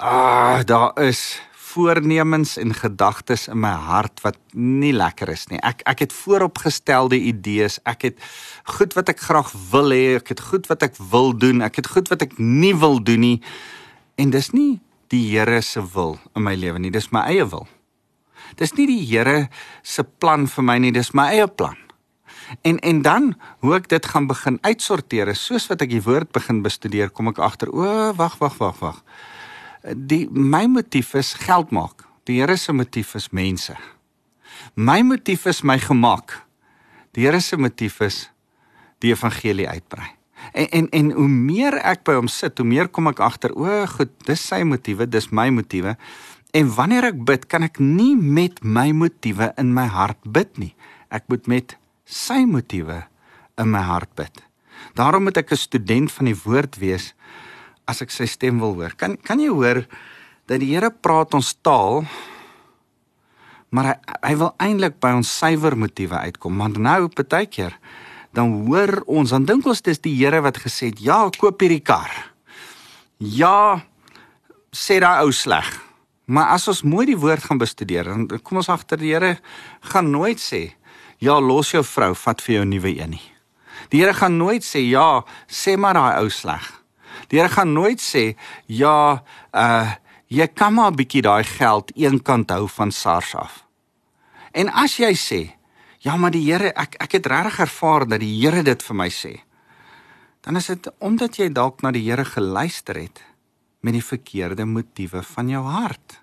ah, 0.00 0.60
daar 0.64 0.92
is 1.00 1.40
voornemens 1.70 2.56
en 2.60 2.74
gedagtes 2.74 3.46
in 3.48 3.60
my 3.62 3.72
hart 3.86 4.20
wat 4.24 4.38
nie 4.54 4.92
lekker 4.96 5.30
is 5.32 5.46
nie. 5.50 5.60
Ek 5.66 5.82
ek 5.90 6.04
het 6.06 6.14
vooropgestelde 6.14 7.18
idees. 7.18 7.78
Ek 7.88 8.08
het 8.08 8.30
goed 8.76 8.96
wat 8.98 9.12
ek 9.12 9.22
graag 9.26 9.52
wil 9.70 9.94
hê, 9.94 10.16
ek 10.18 10.34
het 10.34 10.44
goed 10.50 10.70
wat 10.70 10.86
ek 10.86 10.98
wil 11.12 11.32
doen, 11.36 11.62
ek 11.66 11.82
het 11.82 11.90
goed 11.94 12.10
wat 12.12 12.26
ek 12.26 12.38
nie 12.38 12.74
wil 12.74 12.98
doen 13.02 13.22
nie. 13.24 13.38
En 14.20 14.32
dis 14.34 14.50
nie 14.56 14.80
die 15.10 15.24
Here 15.32 15.60
se 15.62 15.82
wil 15.94 16.18
in 16.36 16.46
my 16.46 16.54
lewe 16.54 16.78
nie, 16.78 16.92
dis 16.94 17.10
my 17.14 17.24
eie 17.30 17.46
wil. 17.50 17.66
Dis 18.58 18.74
nie 18.78 18.86
die 18.90 19.02
Here 19.06 19.48
se 19.82 20.04
plan 20.04 20.46
vir 20.50 20.66
my 20.66 20.78
nie, 20.82 20.94
dis 20.94 21.14
my 21.14 21.30
eie 21.34 21.48
plan. 21.48 21.78
En 22.66 22.78
en 22.82 23.02
dan 23.02 23.34
hoe 23.62 23.76
ek 23.78 23.90
dit 23.90 24.06
gaan 24.06 24.26
begin 24.30 24.58
uitsorteer, 24.66 25.34
soos 25.38 25.68
wat 25.70 25.82
ek 25.82 25.92
die 25.94 26.02
woord 26.02 26.32
begin 26.34 26.64
bestudeer, 26.66 27.10
kom 27.10 27.30
ek 27.30 27.38
agter, 27.42 27.70
o, 27.70 28.10
wag, 28.18 28.38
wag, 28.42 28.58
wag, 28.58 28.80
wag 28.82 29.04
die 29.82 30.26
my 30.30 30.66
motief 30.66 31.14
is 31.14 31.34
geld 31.34 31.70
maak. 31.70 32.04
Die 32.28 32.40
Here 32.40 32.56
se 32.56 32.72
motief 32.72 33.14
is 33.14 33.30
mense. 33.32 33.76
My 34.74 35.00
motief 35.02 35.46
is 35.46 35.62
my 35.62 35.78
gemak. 35.78 36.36
Die 37.16 37.24
Here 37.24 37.40
se 37.40 37.56
motief 37.56 38.00
is 38.04 38.28
die 39.00 39.12
evangelie 39.14 39.68
uitbrei. 39.68 40.16
En 40.52 40.68
en 40.68 40.88
en 40.90 41.10
hoe 41.16 41.28
meer 41.28 41.76
ek 41.84 42.04
by 42.04 42.16
hom 42.16 42.28
sit, 42.28 42.58
hoe 42.58 42.66
meer 42.66 42.88
kom 42.88 43.10
ek 43.10 43.20
agter, 43.24 43.52
o, 43.56 43.86
goed, 43.86 44.12
dis 44.28 44.40
sy 44.40 44.62
motiewe, 44.64 45.06
dis 45.08 45.30
my 45.32 45.48
motiewe. 45.52 45.96
En 46.56 46.70
wanneer 46.74 47.10
ek 47.12 47.20
bid, 47.28 47.46
kan 47.46 47.64
ek 47.66 47.78
nie 47.80 48.14
met 48.16 48.58
my 48.64 48.90
motiewe 48.96 49.52
in 49.60 49.74
my 49.76 49.86
hart 49.90 50.20
bid 50.24 50.56
nie. 50.58 50.72
Ek 51.10 51.28
moet 51.30 51.46
met 51.50 51.76
sy 52.04 52.42
motiewe 52.48 53.04
in 53.60 53.70
my 53.70 53.82
hart 53.86 54.10
bid. 54.18 54.42
Daarom 54.98 55.28
moet 55.28 55.36
ek 55.36 55.52
'n 55.52 55.56
student 55.56 56.12
van 56.12 56.26
die 56.26 56.40
woord 56.44 56.78
wees 56.78 57.14
as 57.90 58.02
ek 58.02 58.14
sy 58.14 58.28
stem 58.30 58.60
wil 58.62 58.76
hoor. 58.78 58.94
Kan 58.96 59.18
kan 59.18 59.42
jy 59.42 59.50
hoor 59.50 59.84
dat 60.46 60.62
die 60.62 60.72
Here 60.74 60.90
praat 60.90 61.34
ons 61.34 61.54
taal 61.62 62.04
maar 63.70 63.86
hy 63.92 63.96
hy 64.26 64.34
wil 64.40 64.50
eintlik 64.62 64.98
by 65.02 65.12
ons 65.16 65.30
suiwer 65.30 65.76
motiewe 65.78 66.18
uitkom. 66.26 66.56
Maar 66.58 66.78
nou 66.78 67.08
partykeer 67.14 67.76
dan 68.36 68.52
hoor 68.66 69.00
ons, 69.10 69.32
dan 69.32 69.46
dink 69.46 69.66
ons 69.66 69.82
dis 69.82 69.98
die 70.02 70.14
Here 70.18 70.40
wat 70.42 70.58
gesê 70.62 70.90
het, 70.90 71.00
"Ja, 71.00 71.28
koop 71.30 71.60
hierdie 71.60 71.82
kar." 71.82 72.10
Ja, 73.18 73.82
sê 74.72 75.00
daai 75.00 75.24
ou 75.24 75.32
sleg. 75.32 75.66
Maar 76.26 76.54
as 76.54 76.68
ons 76.68 76.82
mooi 76.82 77.06
die 77.06 77.18
woord 77.18 77.42
gaan 77.42 77.58
bestudeer, 77.58 78.04
dan 78.04 78.28
kom 78.42 78.56
ons 78.56 78.68
agter 78.68 78.98
die 78.98 79.12
Here 79.12 79.38
gaan 79.80 80.10
nooit 80.10 80.38
sê, 80.38 80.72
"Ja, 81.18 81.40
los 81.40 81.70
jou 81.70 81.82
vrou, 81.82 82.14
vat 82.14 82.40
vir 82.40 82.54
jou 82.54 82.64
'n 82.64 82.68
nuwe 82.68 83.00
een 83.00 83.10
nie." 83.10 83.32
Die 83.90 84.00
Here 84.00 84.14
gaan 84.14 84.36
nooit 84.36 84.62
sê, 84.62 84.78
"Ja, 84.88 85.24
sê 85.48 85.76
maar 85.76 85.94
daai 85.94 86.20
ou 86.20 86.28
sleg." 86.28 86.79
Die 87.30 87.38
Here 87.38 87.48
gaan 87.48 87.72
nooit 87.72 88.02
sê 88.02 88.34
ja, 88.66 89.22
uh 89.54 89.90
jy 90.30 90.46
kan 90.46 90.74
maar 90.74 90.92
'n 90.92 90.96
bietjie 90.96 91.22
daai 91.22 91.44
geld 91.44 91.90
eenkant 91.96 92.50
hou 92.50 92.68
van 92.68 92.90
SARS 92.90 93.34
af. 93.34 93.66
En 94.52 94.68
as 94.68 94.96
jy 94.96 95.14
sê, 95.14 95.50
ja, 95.98 96.16
maar 96.16 96.30
die 96.30 96.52
Here 96.52 96.72
ek 96.74 96.94
ek 97.02 97.12
het 97.12 97.26
regtig 97.26 97.58
ervaar 97.58 98.06
dat 98.06 98.20
die 98.20 98.40
Here 98.40 98.62
dit 98.62 98.82
vir 98.82 98.96
my 98.96 99.08
sê. 99.08 99.40
Dan 100.40 100.56
is 100.56 100.66
dit 100.66 100.88
omdat 100.98 101.36
jy 101.36 101.48
dalk 101.52 101.82
na 101.82 101.90
die 101.90 102.10
Here 102.10 102.24
geluister 102.24 102.96
het 102.96 103.22
met 103.80 103.92
die 103.92 104.04
verkeerde 104.04 104.64
motiewe 104.64 105.22
van 105.22 105.48
jou 105.48 105.64
hart. 105.64 106.20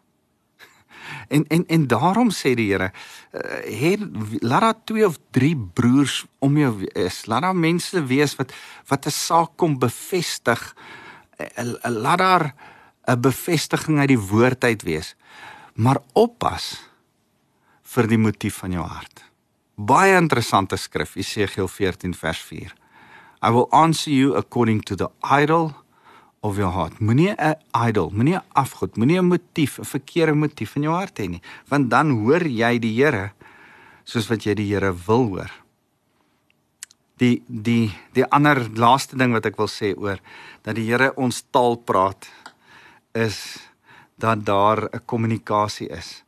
En 1.27 1.45
en 1.47 1.65
en 1.67 1.87
daarom 1.87 2.31
sê 2.31 2.53
die 2.55 2.71
Here, 2.71 2.91
uh, 3.31 4.01
laat 4.39 4.61
daar 4.61 4.83
twee 4.83 5.05
of 5.05 5.17
drie 5.31 5.55
broers 5.73 6.25
om 6.39 6.57
jou 6.57 6.85
is. 6.93 7.25
Laat 7.25 7.41
daar 7.41 7.55
mense 7.55 8.05
wees 8.05 8.35
wat 8.35 8.53
wat 8.87 9.05
'n 9.05 9.11
saak 9.11 9.49
kom 9.55 9.79
bevestig. 9.79 10.75
Uh, 11.37 11.73
laat 11.83 12.17
daar 12.17 12.53
'n 13.07 13.21
bevestiging 13.21 13.99
uit 13.99 14.07
die 14.07 14.19
woord 14.19 14.63
uit 14.63 14.83
wees. 14.83 15.15
Maar 15.73 15.97
oppas 16.13 16.89
vir 17.83 18.07
die 18.07 18.17
motief 18.17 18.55
van 18.55 18.71
jou 18.71 18.85
hart. 18.85 19.23
Baie 19.75 20.15
interessante 20.15 20.75
skrif, 20.75 21.13
Jesegiel 21.13 21.67
14 21.67 22.15
vers 22.15 22.39
4. 22.39 22.73
I 23.43 23.51
will 23.51 23.67
answer 23.69 24.11
you 24.11 24.35
according 24.35 24.81
to 24.81 24.95
the 24.95 25.09
idol 25.21 25.73
of 26.47 26.57
your 26.57 26.71
heart. 26.71 26.99
Moenie 26.99 27.35
'n 27.35 27.55
idol, 27.87 28.09
moenie 28.11 28.35
'n 28.35 28.43
afgod, 28.53 28.95
moenie 28.97 29.19
'n 29.19 29.27
motief, 29.27 29.79
'n 29.79 29.85
verkeerde 29.85 30.33
motief 30.33 30.75
in 30.75 30.83
jou 30.83 30.93
hart 30.93 31.17
hê 31.19 31.27
nie, 31.29 31.41
want 31.67 31.89
dan 31.89 32.09
hoor 32.09 32.43
jy 32.47 32.79
die 32.79 32.95
Here 32.95 33.31
soos 34.03 34.27
wat 34.29 34.43
jy 34.43 34.53
die 34.55 34.73
Here 34.73 34.93
wil 35.07 35.27
hoor. 35.27 35.51
Die 37.17 37.43
die 37.47 37.91
die 38.13 38.25
ander 38.31 38.69
laaste 38.75 39.17
ding 39.17 39.33
wat 39.33 39.45
ek 39.45 39.57
wil 39.57 39.67
sê 39.67 39.93
oor 39.97 40.19
dat 40.63 40.75
die 40.75 40.87
Here 40.87 41.13
ons 41.17 41.43
taal 41.51 41.75
praat 41.77 42.27
is 43.13 43.59
dat 44.17 44.45
daar 44.45 44.89
'n 44.93 45.05
kommunikasie 45.05 45.89
is 45.89 46.23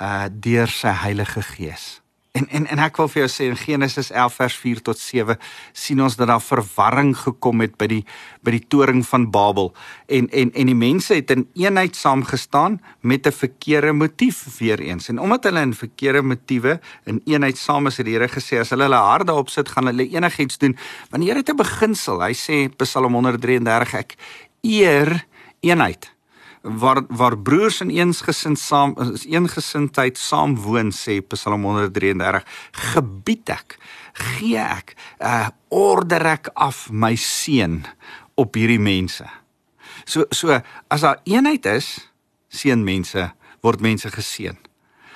uh 0.00 0.26
deur 0.28 0.66
sy 0.68 0.88
Heilige 0.88 1.42
Gees. 1.42 2.03
En 2.34 2.48
en 2.50 2.64
en 2.66 2.80
ek 2.82 2.96
wil 2.98 3.06
vir 3.12 3.20
jou 3.20 3.28
sê 3.30 3.44
in 3.46 3.54
Genesis 3.54 4.08
11 4.10 4.36
vers 4.40 4.54
4 4.58 4.78
tot 4.88 4.98
7 4.98 5.36
sien 5.70 6.00
ons 6.02 6.16
dat 6.18 6.26
daar 6.26 6.42
verwarring 6.42 7.12
gekom 7.14 7.62
het 7.62 7.76
by 7.78 7.86
die 7.92 8.00
by 8.42 8.56
die 8.56 8.64
toring 8.74 9.04
van 9.06 9.28
Babel 9.30 9.70
en 10.10 10.26
en 10.34 10.50
en 10.50 10.70
die 10.72 10.74
mense 10.74 11.14
het 11.14 11.30
in 11.30 11.44
eenheid 11.54 11.94
saamgestaan 11.94 12.80
met 13.02 13.28
'n 13.30 13.32
verkeerde 13.32 13.92
motief 13.92 14.58
weer 14.58 14.80
eens. 14.82 15.08
En 15.08 15.20
omdat 15.20 15.44
hulle 15.44 15.62
in 15.62 15.74
verkeerde 15.74 16.22
motiewe 16.22 16.80
in 17.06 17.22
eenheid 17.24 17.56
saam 17.56 17.86
is, 17.86 17.96
het 17.96 18.06
die 18.06 18.14
Here 18.18 18.28
gesê 18.28 18.58
as 18.58 18.70
hulle 18.70 18.82
hulle 18.82 18.96
harde 18.96 19.32
opsit, 19.32 19.68
gaan 19.68 19.86
hulle 19.86 20.08
enigiets 20.08 20.58
doen. 20.58 20.76
Want 21.10 21.22
die 21.22 21.30
Here 21.30 21.38
het 21.38 21.50
'n 21.50 21.56
beginsel. 21.56 22.20
Hy 22.20 22.34
sê 22.34 22.68
Psalm 22.76 23.14
133 23.14 23.94
ek 23.94 24.16
eer 24.62 25.24
eenheid 25.60 26.13
waar 26.64 27.02
waar 27.08 27.38
broers 27.38 27.80
in 27.80 27.90
eensgesind 27.90 28.58
saam 28.58 28.94
is 29.12 29.26
eengesindheid 29.28 30.18
saam 30.18 30.56
woon 30.56 30.92
sê 30.92 31.20
Psalm 31.28 31.64
133 31.68 32.44
gebied 32.94 33.52
ek 33.52 33.76
gee 34.14 34.56
ek 34.62 34.94
uh, 35.20 35.48
order 35.68 36.24
ek 36.32 36.48
af 36.54 36.88
my 36.90 37.12
seën 37.20 37.82
op 38.40 38.56
hierdie 38.56 38.80
mense. 38.80 39.26
So 40.08 40.24
so 40.32 40.56
as 40.88 41.04
daar 41.04 41.20
eenheid 41.28 41.68
is 41.68 42.08
seën 42.48 42.80
mense 42.80 43.28
word 43.60 43.84
mense 43.84 44.08
geseën. 44.08 44.56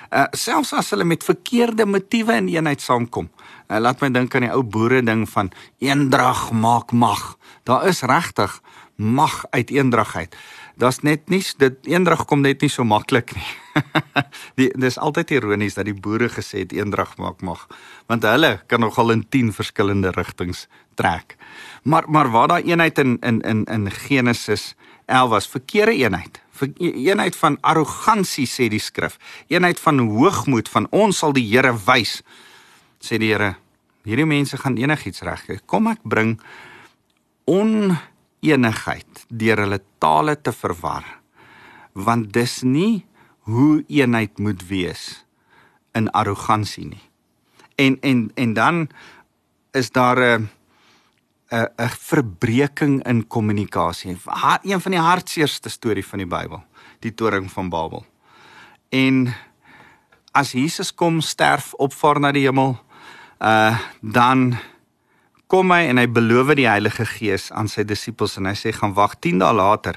Uh, 0.09 0.25
selfs 0.37 0.73
as 0.73 0.93
hulle 0.93 1.05
met 1.05 1.25
verkeerde 1.25 1.85
motiewe 1.85 2.37
in 2.37 2.49
eenheid 2.49 2.81
saamkom. 2.81 3.29
Uh, 3.69 3.81
laat 3.81 4.01
my 4.01 4.09
dink 4.13 4.35
aan 4.35 4.45
die 4.45 4.53
ou 4.53 4.61
boere 4.61 5.01
ding 5.05 5.25
van 5.29 5.49
eendrag 5.81 6.51
maak 6.53 6.93
mag. 6.93 7.37
Daar 7.65 7.89
is 7.89 8.05
regtig 8.05 8.61
mag 8.99 9.45
uit 9.49 9.69
eendrag 9.71 10.15
uit 10.15 10.35
Daar's 10.79 11.01
net 11.03 11.27
nie 11.27 11.41
dit 11.59 11.87
eendrag 11.91 12.23
kom 12.25 12.39
net 12.41 12.61
nie 12.63 12.71
so 12.71 12.85
maklik 12.87 13.33
nie. 13.35 13.49
die 14.59 14.69
dis 14.79 14.97
altyd 14.97 15.33
ironies 15.35 15.75
dat 15.75 15.89
die 15.89 15.95
boere 15.95 16.29
gesê 16.31 16.63
het 16.63 16.75
eendrag 16.75 17.17
maak 17.19 17.43
mag, 17.43 17.65
want 18.07 18.23
hulle 18.23 18.53
kan 18.71 18.79
nogal 18.83 19.11
in 19.11 19.25
10 19.27 19.51
verskillende 19.57 20.13
rigtings 20.15 20.67
trek. 20.95 21.35
Maar 21.83 22.07
maar 22.07 22.31
waar 22.31 22.47
daai 22.47 22.63
eenheid 22.71 22.99
in 23.03 23.17
in 23.19 23.41
in 23.41 23.65
in 23.65 23.91
Genesis 23.91 24.75
11 25.05 25.29
was 25.29 25.47
verkeerde 25.47 25.97
eenheid. 25.99 26.39
Ver, 26.51 26.71
e, 26.77 26.91
eenheid 27.09 27.35
van 27.35 27.57
arrogansie 27.61 28.47
sê 28.47 28.69
die 28.71 28.79
skrif. 28.79 29.17
Eenheid 29.47 29.79
van 29.79 29.99
hoogmoed 29.99 30.69
van 30.69 30.87
ons 30.91 31.17
sal 31.17 31.33
die 31.33 31.47
Here 31.49 31.73
wys. 31.85 32.21
Sê 33.03 33.19
die 33.19 33.33
Here, 33.33 33.55
hierdie 34.07 34.27
mense 34.27 34.57
gaan 34.57 34.77
enigiets 34.77 35.25
regkry. 35.27 35.59
Kom 35.65 35.91
ek 35.91 36.03
bring 36.03 36.37
on 37.49 37.97
eenigheid 38.45 39.25
deur 39.29 39.63
hulle 39.65 39.81
tale 39.99 40.35
te 40.41 40.53
verwar 40.55 41.05
want 41.93 42.33
dis 42.33 42.61
nie 42.63 43.05
hoe 43.49 43.83
eenheid 43.87 44.37
moet 44.39 44.61
wees 44.69 45.25
in 45.97 46.09
arrogansie 46.13 46.85
nie. 46.85 47.03
En 47.75 47.97
en 48.01 48.31
en 48.35 48.53
dan 48.53 48.89
is 49.71 49.91
daar 49.91 50.17
'n 50.17 50.49
'n 51.51 51.67
'n 51.77 51.89
verbreeking 51.89 53.03
in 53.03 53.27
kommunikasie. 53.27 54.17
Een 54.63 54.81
van 54.81 54.91
die 54.91 55.01
hartseerste 55.01 55.69
storie 55.69 56.05
van 56.05 56.19
die 56.19 56.27
Bybel 56.27 56.63
die 56.99 57.13
toring 57.13 57.51
van 57.51 57.69
Babel. 57.69 58.05
En 58.89 59.35
as 60.31 60.51
Jesus 60.51 60.93
kom 60.93 61.21
sterf 61.21 61.73
opvaar 61.73 62.19
na 62.19 62.31
die 62.31 62.45
hemel 62.45 62.77
uh 63.39 63.77
dan 64.01 64.57
kom 65.49 65.71
hy 65.73 65.87
en 65.89 65.97
hy 65.97 66.05
beloof 66.13 66.51
die 66.59 66.67
Heilige 66.69 67.07
Gees 67.09 67.47
aan 67.57 67.65
sy 67.71 67.81
disippels 67.89 68.35
en 68.37 68.45
hy 68.45 68.51
sê 68.53 68.69
gaan 68.75 68.91
wag 68.93 69.15
10 69.25 69.39
dae 69.41 69.55
later 69.57 69.95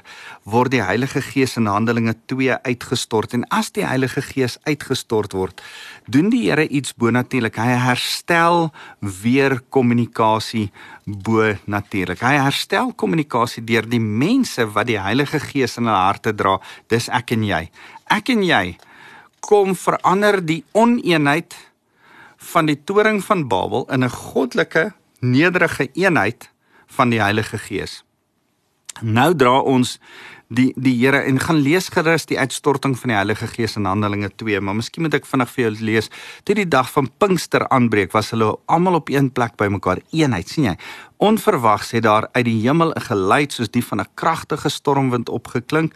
word 0.49 0.73
die 0.73 0.81
Heilige 0.81 1.21
Gees 1.21 1.51
in 1.61 1.67
Handelinge 1.69 2.15
2 2.31 2.55
uitgestort 2.65 3.35
en 3.37 3.43
as 3.53 3.69
die 3.75 3.85
Heilige 3.85 4.23
Gees 4.25 4.55
uitgestort 4.65 5.35
word 5.37 5.61
doen 6.09 6.31
die 6.33 6.41
Here 6.47 6.65
iets 6.65 6.95
bonatuurlik. 6.97 7.59
Hy 7.61 7.77
herstel 7.85 8.71
weer 9.21 9.59
kommunikasie 9.69 10.71
bo 11.05 11.53
natuurlik 11.69 12.25
hy 12.25 12.33
herstel 12.41 12.89
kommunikasie 12.97 13.61
deur 13.61 13.85
die 13.85 14.01
mense 14.01 14.65
wat 14.73 14.89
die 14.89 14.97
Heilige 14.97 15.37
Gees 15.37 15.77
in 15.77 15.85
hulle 15.85 16.01
harte 16.01 16.33
dra. 16.33 16.57
Dis 16.89 17.11
ek 17.13 17.35
en 17.37 17.45
jy. 17.45 17.61
Ek 18.09 18.33
en 18.33 18.41
jy 18.41 18.73
kom 19.45 19.77
verander 19.77 20.41
die 20.41 20.63
oneenheid 20.73 21.53
van 22.53 22.65
die 22.65 22.79
toring 22.81 23.21
van 23.21 23.45
Babel 23.45 23.85
in 23.93 24.01
'n 24.01 24.09
goddelike 24.09 24.89
nederige 25.23 25.89
eenheid 25.93 26.49
van 26.85 27.09
die 27.09 27.21
Heilige 27.21 27.57
Gees. 27.57 28.03
Nou 29.01 29.31
dra 29.35 29.59
ons 29.59 29.97
die 30.49 30.73
die 30.75 30.93
Here 30.97 31.23
en 31.27 31.39
gaan 31.39 31.61
lees 31.61 31.89
gerus 31.89 32.25
die 32.25 32.39
uitstorting 32.39 32.97
van 32.99 33.13
die 33.13 33.15
Heilige 33.17 33.47
Gees 33.47 33.75
in 33.75 33.85
Handelinge 33.85 34.29
2, 34.35 34.61
maar 34.61 34.75
miskien 34.75 35.03
moet 35.03 35.13
ek 35.13 35.25
vinnig 35.25 35.49
vir 35.53 35.63
jou 35.63 35.71
lees. 35.79 36.09
Toe 36.43 36.55
die 36.55 36.67
dag 36.67 36.91
van 36.91 37.09
Pinkster 37.17 37.67
aanbreek, 37.69 38.11
was 38.13 38.31
hulle 38.31 38.53
almal 38.65 38.99
op 39.01 39.09
een 39.09 39.31
plek 39.31 39.57
bymekaar, 39.57 40.03
eenheid, 40.11 40.49
sien 40.49 40.71
jy? 40.71 40.77
Onverwags 41.23 41.91
het 41.91 42.03
daar 42.03 42.27
uit 42.33 42.45
die 42.45 42.59
hemel 42.65 42.91
'n 42.91 43.01
geluid 43.01 43.53
soos 43.53 43.71
die 43.71 43.85
van 43.85 44.01
'n 44.01 44.07
kragtige 44.15 44.69
stormwind 44.69 45.29
opgeklink 45.29 45.93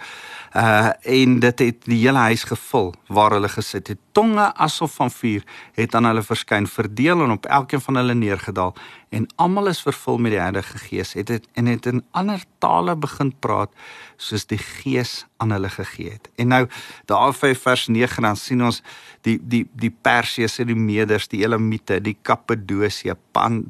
uh 0.56 0.90
en 1.02 1.40
dit 1.40 1.60
het 1.60 1.86
die 1.86 2.00
hele 2.02 2.18
huis 2.18 2.44
gevul 2.44 2.94
waar 3.08 3.32
hulle 3.32 3.50
gesit 3.50 3.88
het 3.88 4.00
tonge 4.12 4.54
asof 4.56 4.96
van 4.96 5.12
vuur 5.12 5.44
het 5.74 5.96
aan 5.96 6.06
hulle 6.06 6.24
verskyn 6.24 6.68
verdeel 6.68 7.24
en 7.24 7.32
op 7.32 7.46
elkeen 7.46 7.82
van 7.82 7.96
hulle 7.96 8.14
neergedaal 8.14 8.74
en 9.10 9.28
almal 9.36 9.68
is 9.68 9.82
vervul 9.82 10.18
met 10.18 10.32
die 10.32 10.40
Heilige 10.40 10.78
Gees 10.78 11.14
het 11.14 11.28
dit 11.28 11.48
en 11.54 11.66
het 11.66 11.86
in 11.86 12.04
ander 12.12 12.44
tale 12.60 12.96
begin 12.96 13.34
praat 13.40 13.70
soos 14.18 14.37
die 14.46 14.60
Gees 14.62 15.26
aan 15.42 15.52
hulle 15.56 15.70
gegee 15.74 16.12
het 16.12 16.30
en 16.38 16.52
nou 16.54 16.64
daar 17.10 17.34
by 17.42 17.54
vers 17.56 17.88
9 17.88 18.24
dan 18.28 18.38
sien 18.38 18.62
ons 18.62 18.82
die 19.26 19.38
die 19.42 19.64
die 19.74 19.90
Persiëse 19.92 20.66
die 20.68 20.78
Meders 20.78 21.28
die 21.28 21.42
Elamite 21.44 22.00
die 22.04 22.18
Kappadosie 22.22 23.16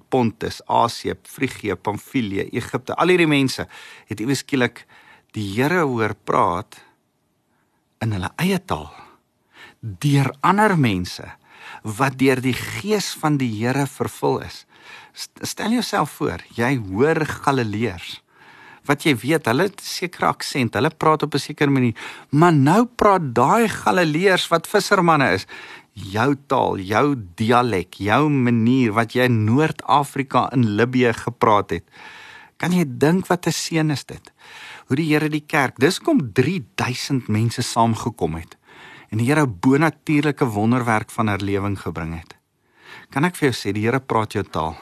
Pontus 0.10 0.62
Asië 0.67 1.15
Frigië 1.23 1.75
Pamfilië 1.75 2.49
Egipte 2.51 2.95
al 2.95 3.13
hierdie 3.13 3.30
mense 3.30 3.67
het 4.10 4.19
iewes 4.19 4.43
skielik 4.43 4.86
die 5.32 5.47
Here 5.56 5.86
hoor 5.86 6.15
praat 6.25 6.82
in 8.01 8.12
hulle 8.12 8.34
eie 8.38 8.60
taal 8.60 8.91
deur 9.82 10.34
ander 10.41 10.75
mense 10.77 11.25
wat 11.84 12.17
deur 12.19 12.41
die 12.41 12.56
gees 12.56 13.12
van 13.21 13.38
die 13.38 13.49
Here 13.60 13.88
vervul 13.88 14.41
is. 14.45 14.65
Stel 15.41 15.71
jouself 15.77 16.17
voor, 16.19 16.43
jy 16.56 16.77
hoor 16.89 17.25
Galileërs 17.25 18.21
wat 18.88 19.04
jy 19.04 19.15
weet, 19.15 19.45
hulle 19.45 19.63
het 19.63 19.82
'n 19.82 19.84
sekere 19.84 20.28
aksent, 20.28 20.73
hulle 20.73 20.89
praat 20.89 21.23
op 21.23 21.34
'n 21.36 21.39
sekere 21.39 21.69
manier, 21.69 21.95
maar 22.32 22.54
nou 22.54 22.86
praat 22.86 23.34
daai 23.36 23.67
Galileërs 23.67 24.47
wat 24.47 24.67
vissermanne 24.67 25.34
is, 25.34 25.45
jou 25.93 26.36
taal, 26.47 26.78
jou 26.80 27.15
dialek, 27.36 27.93
jou 27.93 28.30
manier 28.30 28.93
wat 28.93 29.13
jy 29.13 29.23
in 29.23 29.45
Noord-Afrika 29.45 30.50
in 30.54 30.76
Libië 30.76 31.13
gepraat 31.13 31.69
het. 31.69 31.84
Kan 32.58 32.71
jy 32.71 32.86
dink 32.88 33.28
wat 33.28 33.47
'n 33.47 33.52
seën 33.52 33.91
is 33.91 34.06
dit? 34.06 34.32
hoe 34.88 34.97
die 35.00 35.08
Here 35.10 35.28
die 35.32 35.43
kerk, 35.43 35.78
dis 35.82 36.00
kom 36.00 36.21
3000 36.36 37.28
mense 37.32 37.63
saamgekom 37.65 38.39
het 38.39 38.56
en 39.12 39.21
die 39.21 39.28
Here 39.28 39.45
'n 39.45 39.60
bonatuurlike 39.60 40.45
wonderwerk 40.45 41.12
van 41.12 41.28
herlewing 41.28 41.80
gebring 41.80 42.13
het. 42.19 42.36
Kan 43.10 43.23
ek 43.23 43.36
vir 43.36 43.52
jou 43.52 43.56
sê 43.56 43.73
die 43.73 43.84
Here 43.84 44.00
praat 44.00 44.34
jou 44.34 44.43
taal. 44.43 44.76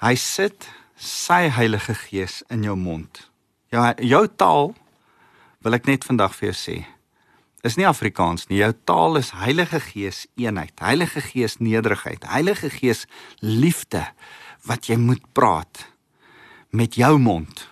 Hy 0.00 0.14
sit 0.14 0.68
sy 1.02 1.48
Heilige 1.50 1.96
Gees 1.98 2.40
in 2.52 2.62
jou 2.66 2.76
mond. 2.78 3.24
Ja, 3.74 3.92
jou 3.98 4.26
taal 4.38 4.74
wil 5.62 5.78
ek 5.78 5.88
net 5.90 6.06
vandag 6.06 6.36
vir 6.38 6.52
jou 6.52 6.56
sê. 6.58 6.76
Is 7.66 7.78
nie 7.78 7.86
Afrikaans 7.86 8.48
nie. 8.50 8.60
Jou 8.62 8.72
taal 8.86 9.18
is 9.20 9.32
Heilige 9.38 9.80
Gees 9.82 10.24
eenheid, 10.38 10.74
Heilige 10.82 11.22
Gees 11.22 11.58
nederigheid, 11.62 12.26
Heilige 12.30 12.70
Gees 12.70 13.06
liefde 13.42 14.06
wat 14.66 14.86
jy 14.90 14.98
moet 15.00 15.24
praat 15.34 15.86
met 16.72 16.96
jou 16.96 17.18
mond 17.20 17.66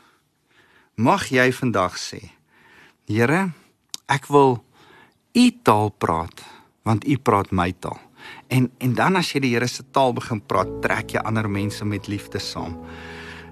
mag 1.00 1.30
jy 1.32 1.48
vandag 1.56 1.96
sê 1.96 2.20
Here 3.08 3.50
ek 4.10 4.28
wil 4.30 4.58
u 5.32 5.44
taal 5.64 5.88
praat 5.96 6.42
want 6.84 7.06
u 7.08 7.16
praat 7.16 7.54
my 7.56 7.70
taal 7.72 7.96
en 8.52 8.68
en 8.78 8.92
dan 8.98 9.16
as 9.16 9.30
jy 9.32 9.40
die 9.46 9.54
Here 9.54 9.68
se 9.68 9.86
taal 9.96 10.12
begin 10.18 10.42
praat 10.44 10.70
trek 10.84 11.14
jy 11.16 11.22
ander 11.24 11.48
mense 11.48 11.86
met 11.88 12.10
liefde 12.12 12.42
saam 12.44 12.76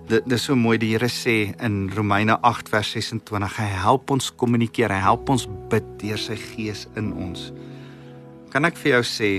dit 0.08 0.28
dis 0.28 0.44
so 0.48 0.56
mooi 0.56 0.78
die 0.80 0.94
Here 0.94 1.10
sê 1.12 1.54
in 1.64 1.90
Romeine 1.94 2.38
8 2.42 2.70
vers 2.72 2.92
26 2.96 3.58
hy 3.60 3.68
help 3.84 4.10
ons 4.14 4.30
kommunikeer 4.40 4.92
hy 4.94 5.02
help 5.04 5.28
ons 5.30 5.46
bid 5.70 5.86
deur 6.00 6.20
sy 6.20 6.36
gees 6.40 6.86
in 6.96 7.12
ons 7.12 7.50
kan 8.52 8.64
ek 8.68 8.78
vir 8.80 8.98
jou 8.98 9.04
sê 9.10 9.32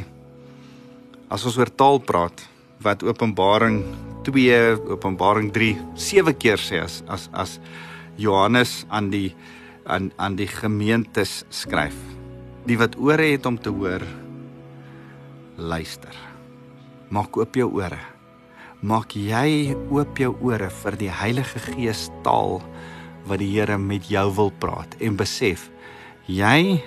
as 1.30 1.46
ons 1.46 1.58
oor 1.58 1.70
taal 1.70 2.02
praat 2.02 2.46
wat 2.86 3.04
Openbaring 3.04 3.82
2 4.28 4.94
Openbaring 4.96 5.50
3 5.56 5.74
sewe 6.10 6.36
keer 6.38 6.62
sê 6.62 6.84
as 6.86 7.02
as 7.10 7.30
as 7.34 7.58
Johannes 8.20 8.84
aan 8.92 9.10
die 9.14 9.32
aan 9.90 10.12
aan 10.16 10.36
die 10.36 10.48
gemeentes 10.48 11.44
skryf. 11.50 11.98
Die 12.68 12.78
wat 12.78 12.98
ore 13.00 13.32
het 13.32 13.46
om 13.46 13.58
te 13.58 13.72
hoor, 13.74 14.04
luister. 15.58 16.14
Maak 17.10 17.38
oop 17.38 17.56
jou 17.56 17.72
ore. 17.80 18.19
Maak 18.80 19.12
jy 19.12 19.76
oop 19.92 20.20
jou 20.22 20.32
ore 20.48 20.70
vir 20.72 20.96
die 20.96 21.10
Heilige 21.12 21.60
Gees 21.66 22.06
taal 22.24 22.62
wat 23.28 23.42
die 23.42 23.50
Here 23.52 23.76
met 23.76 24.08
jou 24.08 24.24
wil 24.38 24.54
praat 24.64 24.96
en 25.04 25.18
besef 25.20 25.66
jy 26.32 26.80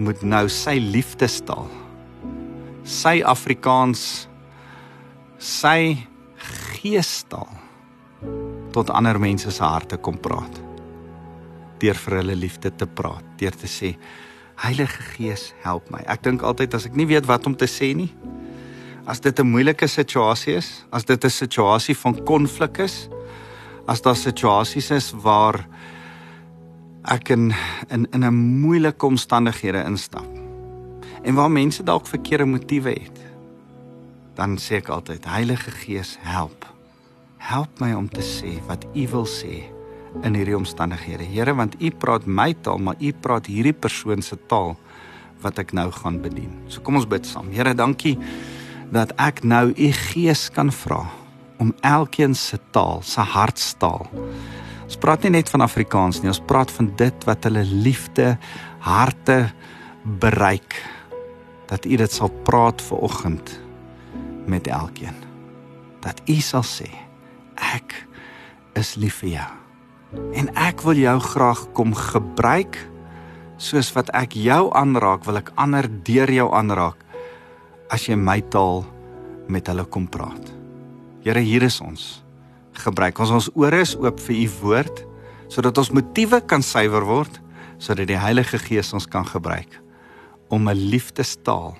moet 0.00 0.22
nou 0.24 0.46
sy 0.48 0.78
liefdestaal 0.80 1.68
sy 2.88 3.18
Afrikaans 3.20 4.26
sy 5.36 5.98
geestaal 6.72 7.52
tot 8.72 8.92
ander 8.96 9.20
mense 9.20 9.52
se 9.52 9.64
harte 9.64 10.00
kom 10.00 10.16
praat 10.16 10.62
deur 11.82 12.00
vir 12.00 12.16
hulle 12.22 12.38
liefde 12.46 12.70
te 12.72 12.88
praat, 12.88 13.24
deur 13.36 13.52
te 13.52 13.68
sê 13.68 13.92
Heilige 14.56 15.02
Gees, 15.12 15.50
help 15.60 15.90
my. 15.92 16.00
Ek 16.08 16.22
dink 16.24 16.40
altyd 16.40 16.72
as 16.78 16.86
ek 16.88 16.94
nie 16.96 17.04
weet 17.10 17.26
wat 17.28 17.44
om 17.44 17.52
te 17.52 17.68
sê 17.68 17.90
nie, 17.92 18.08
as 19.06 19.20
dit 19.20 19.38
'n 19.38 19.46
moeilike 19.46 19.86
situasie 19.86 20.54
is, 20.54 20.84
as 20.90 21.04
dit 21.04 21.24
'n 21.24 21.30
situasie 21.30 21.96
van 21.96 22.24
konflik 22.24 22.78
is, 22.78 23.08
as 23.86 24.02
daar 24.02 24.16
situasies 24.16 24.90
is 24.90 25.12
waar 25.12 25.66
ek 27.04 27.30
in 27.30 27.54
in 27.88 28.06
in 28.12 28.24
'n 28.24 28.60
moeilike 28.60 29.06
omstandighede 29.06 29.84
instap 29.86 30.26
en 31.22 31.34
waar 31.34 31.50
mense 31.50 31.82
dalk 31.82 32.06
verkeerde 32.06 32.44
motiewe 32.44 32.90
het, 32.90 33.20
dan 34.34 34.58
sê 34.58 34.76
ek 34.76 34.88
altyd 34.88 35.24
Heilige 35.24 35.70
Gees, 35.70 36.18
help. 36.20 36.66
Help 37.38 37.80
my 37.80 37.92
om 37.92 38.08
te 38.08 38.22
sê 38.22 38.60
wat 38.66 38.84
U 38.94 39.08
wil 39.08 39.26
sê 39.26 39.64
in 40.22 40.34
hierdie 40.34 40.56
omstandighede. 40.56 41.24
Here, 41.24 41.54
want 41.54 41.74
U 41.80 41.90
praat 41.90 42.26
my 42.26 42.54
taal, 42.62 42.78
maar 42.78 42.96
U 43.00 43.12
praat 43.12 43.46
hierdie 43.46 43.72
persoon 43.72 44.22
se 44.22 44.36
taal 44.46 44.76
wat 45.40 45.58
ek 45.58 45.72
nou 45.72 45.90
gaan 45.90 46.20
bedien. 46.20 46.52
So 46.68 46.80
kom 46.80 46.96
ons 46.96 47.06
bid 47.06 47.26
saam. 47.26 47.50
Here, 47.52 47.74
dankie 47.74 48.18
dat 48.94 49.12
ek 49.18 49.42
nou 49.42 49.70
U 49.74 49.90
Gees 49.92 50.46
kan 50.54 50.70
vra 50.72 51.04
om 51.62 51.72
elkeen 51.80 52.34
se 52.34 52.58
taal, 52.70 53.00
se 53.02 53.20
hartstaal. 53.20 54.06
Ons 54.86 54.98
praat 55.02 55.24
nie 55.24 55.32
net 55.38 55.50
van 55.50 55.64
Afrikaans 55.64 56.20
nie, 56.20 56.30
ons 56.30 56.42
praat 56.46 56.70
van 56.76 56.92
dit 56.98 57.26
wat 57.26 57.48
hulle 57.48 57.64
liefde 57.64 58.36
harte 58.84 59.38
bereik. 60.22 60.76
Dat 61.66 61.86
U 61.88 61.96
dit 61.98 62.12
sal 62.12 62.30
praat 62.46 62.82
ver 62.82 63.02
oggend 63.08 63.56
met 64.46 64.68
elkeen. 64.70 65.16
Dat 66.04 66.22
U 66.30 66.38
sal 66.44 66.66
sê 66.66 66.90
ek 67.56 67.96
is 68.76 68.94
lief 69.00 69.22
vir 69.24 69.32
jou. 69.40 69.52
En 70.38 70.52
ek 70.60 70.84
wil 70.86 71.00
jou 71.00 71.16
graag 71.32 71.64
kom 71.74 71.96
gebruik 71.96 72.78
soos 73.58 73.88
wat 73.96 74.12
ek 74.14 74.36
jou 74.36 74.68
aanraak, 74.76 75.24
wil 75.24 75.40
ek 75.40 75.50
ander 75.56 75.88
deur 76.04 76.30
jou 76.30 76.46
aanraak 76.54 77.05
as 77.92 78.06
jy 78.08 78.16
my 78.18 78.40
taal 78.50 78.84
met 79.48 79.68
hulle 79.70 79.84
kom 79.84 80.06
praat. 80.10 80.52
Here, 81.22 81.42
hier 81.42 81.66
is 81.66 81.80
ons. 81.82 82.22
Gebruik 82.76 83.18
ons 83.22 83.32
ons 83.34 83.50
ore 83.56 83.80
is 83.82 83.94
oop 83.98 84.20
vir 84.26 84.36
u 84.42 84.46
woord 84.60 85.02
sodat 85.52 85.78
ons 85.78 85.92
motiewe 85.94 86.40
kan 86.50 86.64
suiwer 86.66 87.06
word 87.06 87.40
sodat 87.78 88.08
die 88.10 88.18
Heilige 88.18 88.58
Gees 88.58 88.92
ons 88.96 89.06
kan 89.06 89.24
gebruik 89.24 89.80
om 90.50 90.68
'n 90.68 90.74
liefdestaal 90.74 91.74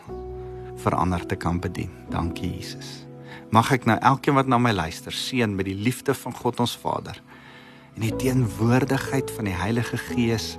vir 0.77 0.95
ander 0.95 1.27
te 1.27 1.37
kan 1.37 1.61
bedien. 1.61 1.91
Dankie 2.11 2.57
Jesus. 2.57 3.07
Mag 3.51 3.73
ek 3.73 3.87
nou 3.87 3.99
elkeen 3.99 4.35
wat 4.35 4.47
na 4.47 4.59
my 4.59 4.73
luister 4.73 5.13
seën 5.13 5.55
met 5.55 5.67
die 5.67 5.75
liefde 5.75 6.15
van 6.15 6.35
God 6.35 6.61
ons 6.61 6.77
Vader 6.77 7.21
en 7.95 8.03
die 8.03 8.17
teenwoordigheid 8.17 9.31
van 9.31 9.45
die 9.45 9.57
Heilige 9.57 9.97
Gees 9.97 10.59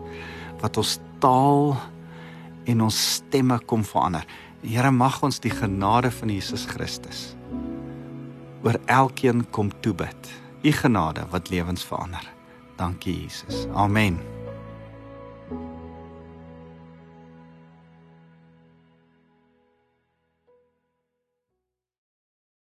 wat 0.61 0.77
ons 0.77 0.99
taal 1.19 1.77
en 2.65 2.81
ons 2.81 3.13
stemme 3.13 3.59
kom 3.65 3.83
verander. 3.83 4.25
Here 4.67 4.89
mag 4.91 5.21
ons 5.23 5.39
die 5.39 5.51
genade 5.53 6.09
van 6.11 6.31
Jesus 6.33 6.65
Christus 6.67 7.31
oor 8.65 8.75
elkeen 8.91 9.45
kom 9.55 9.69
toebid. 9.79 10.31
U 10.65 10.71
genade 10.75 11.23
wat 11.31 11.49
lewens 11.53 11.85
verander. 11.87 12.25
Dankie 12.75 13.21
Jesus. 13.21 13.67
Amen. 13.71 14.19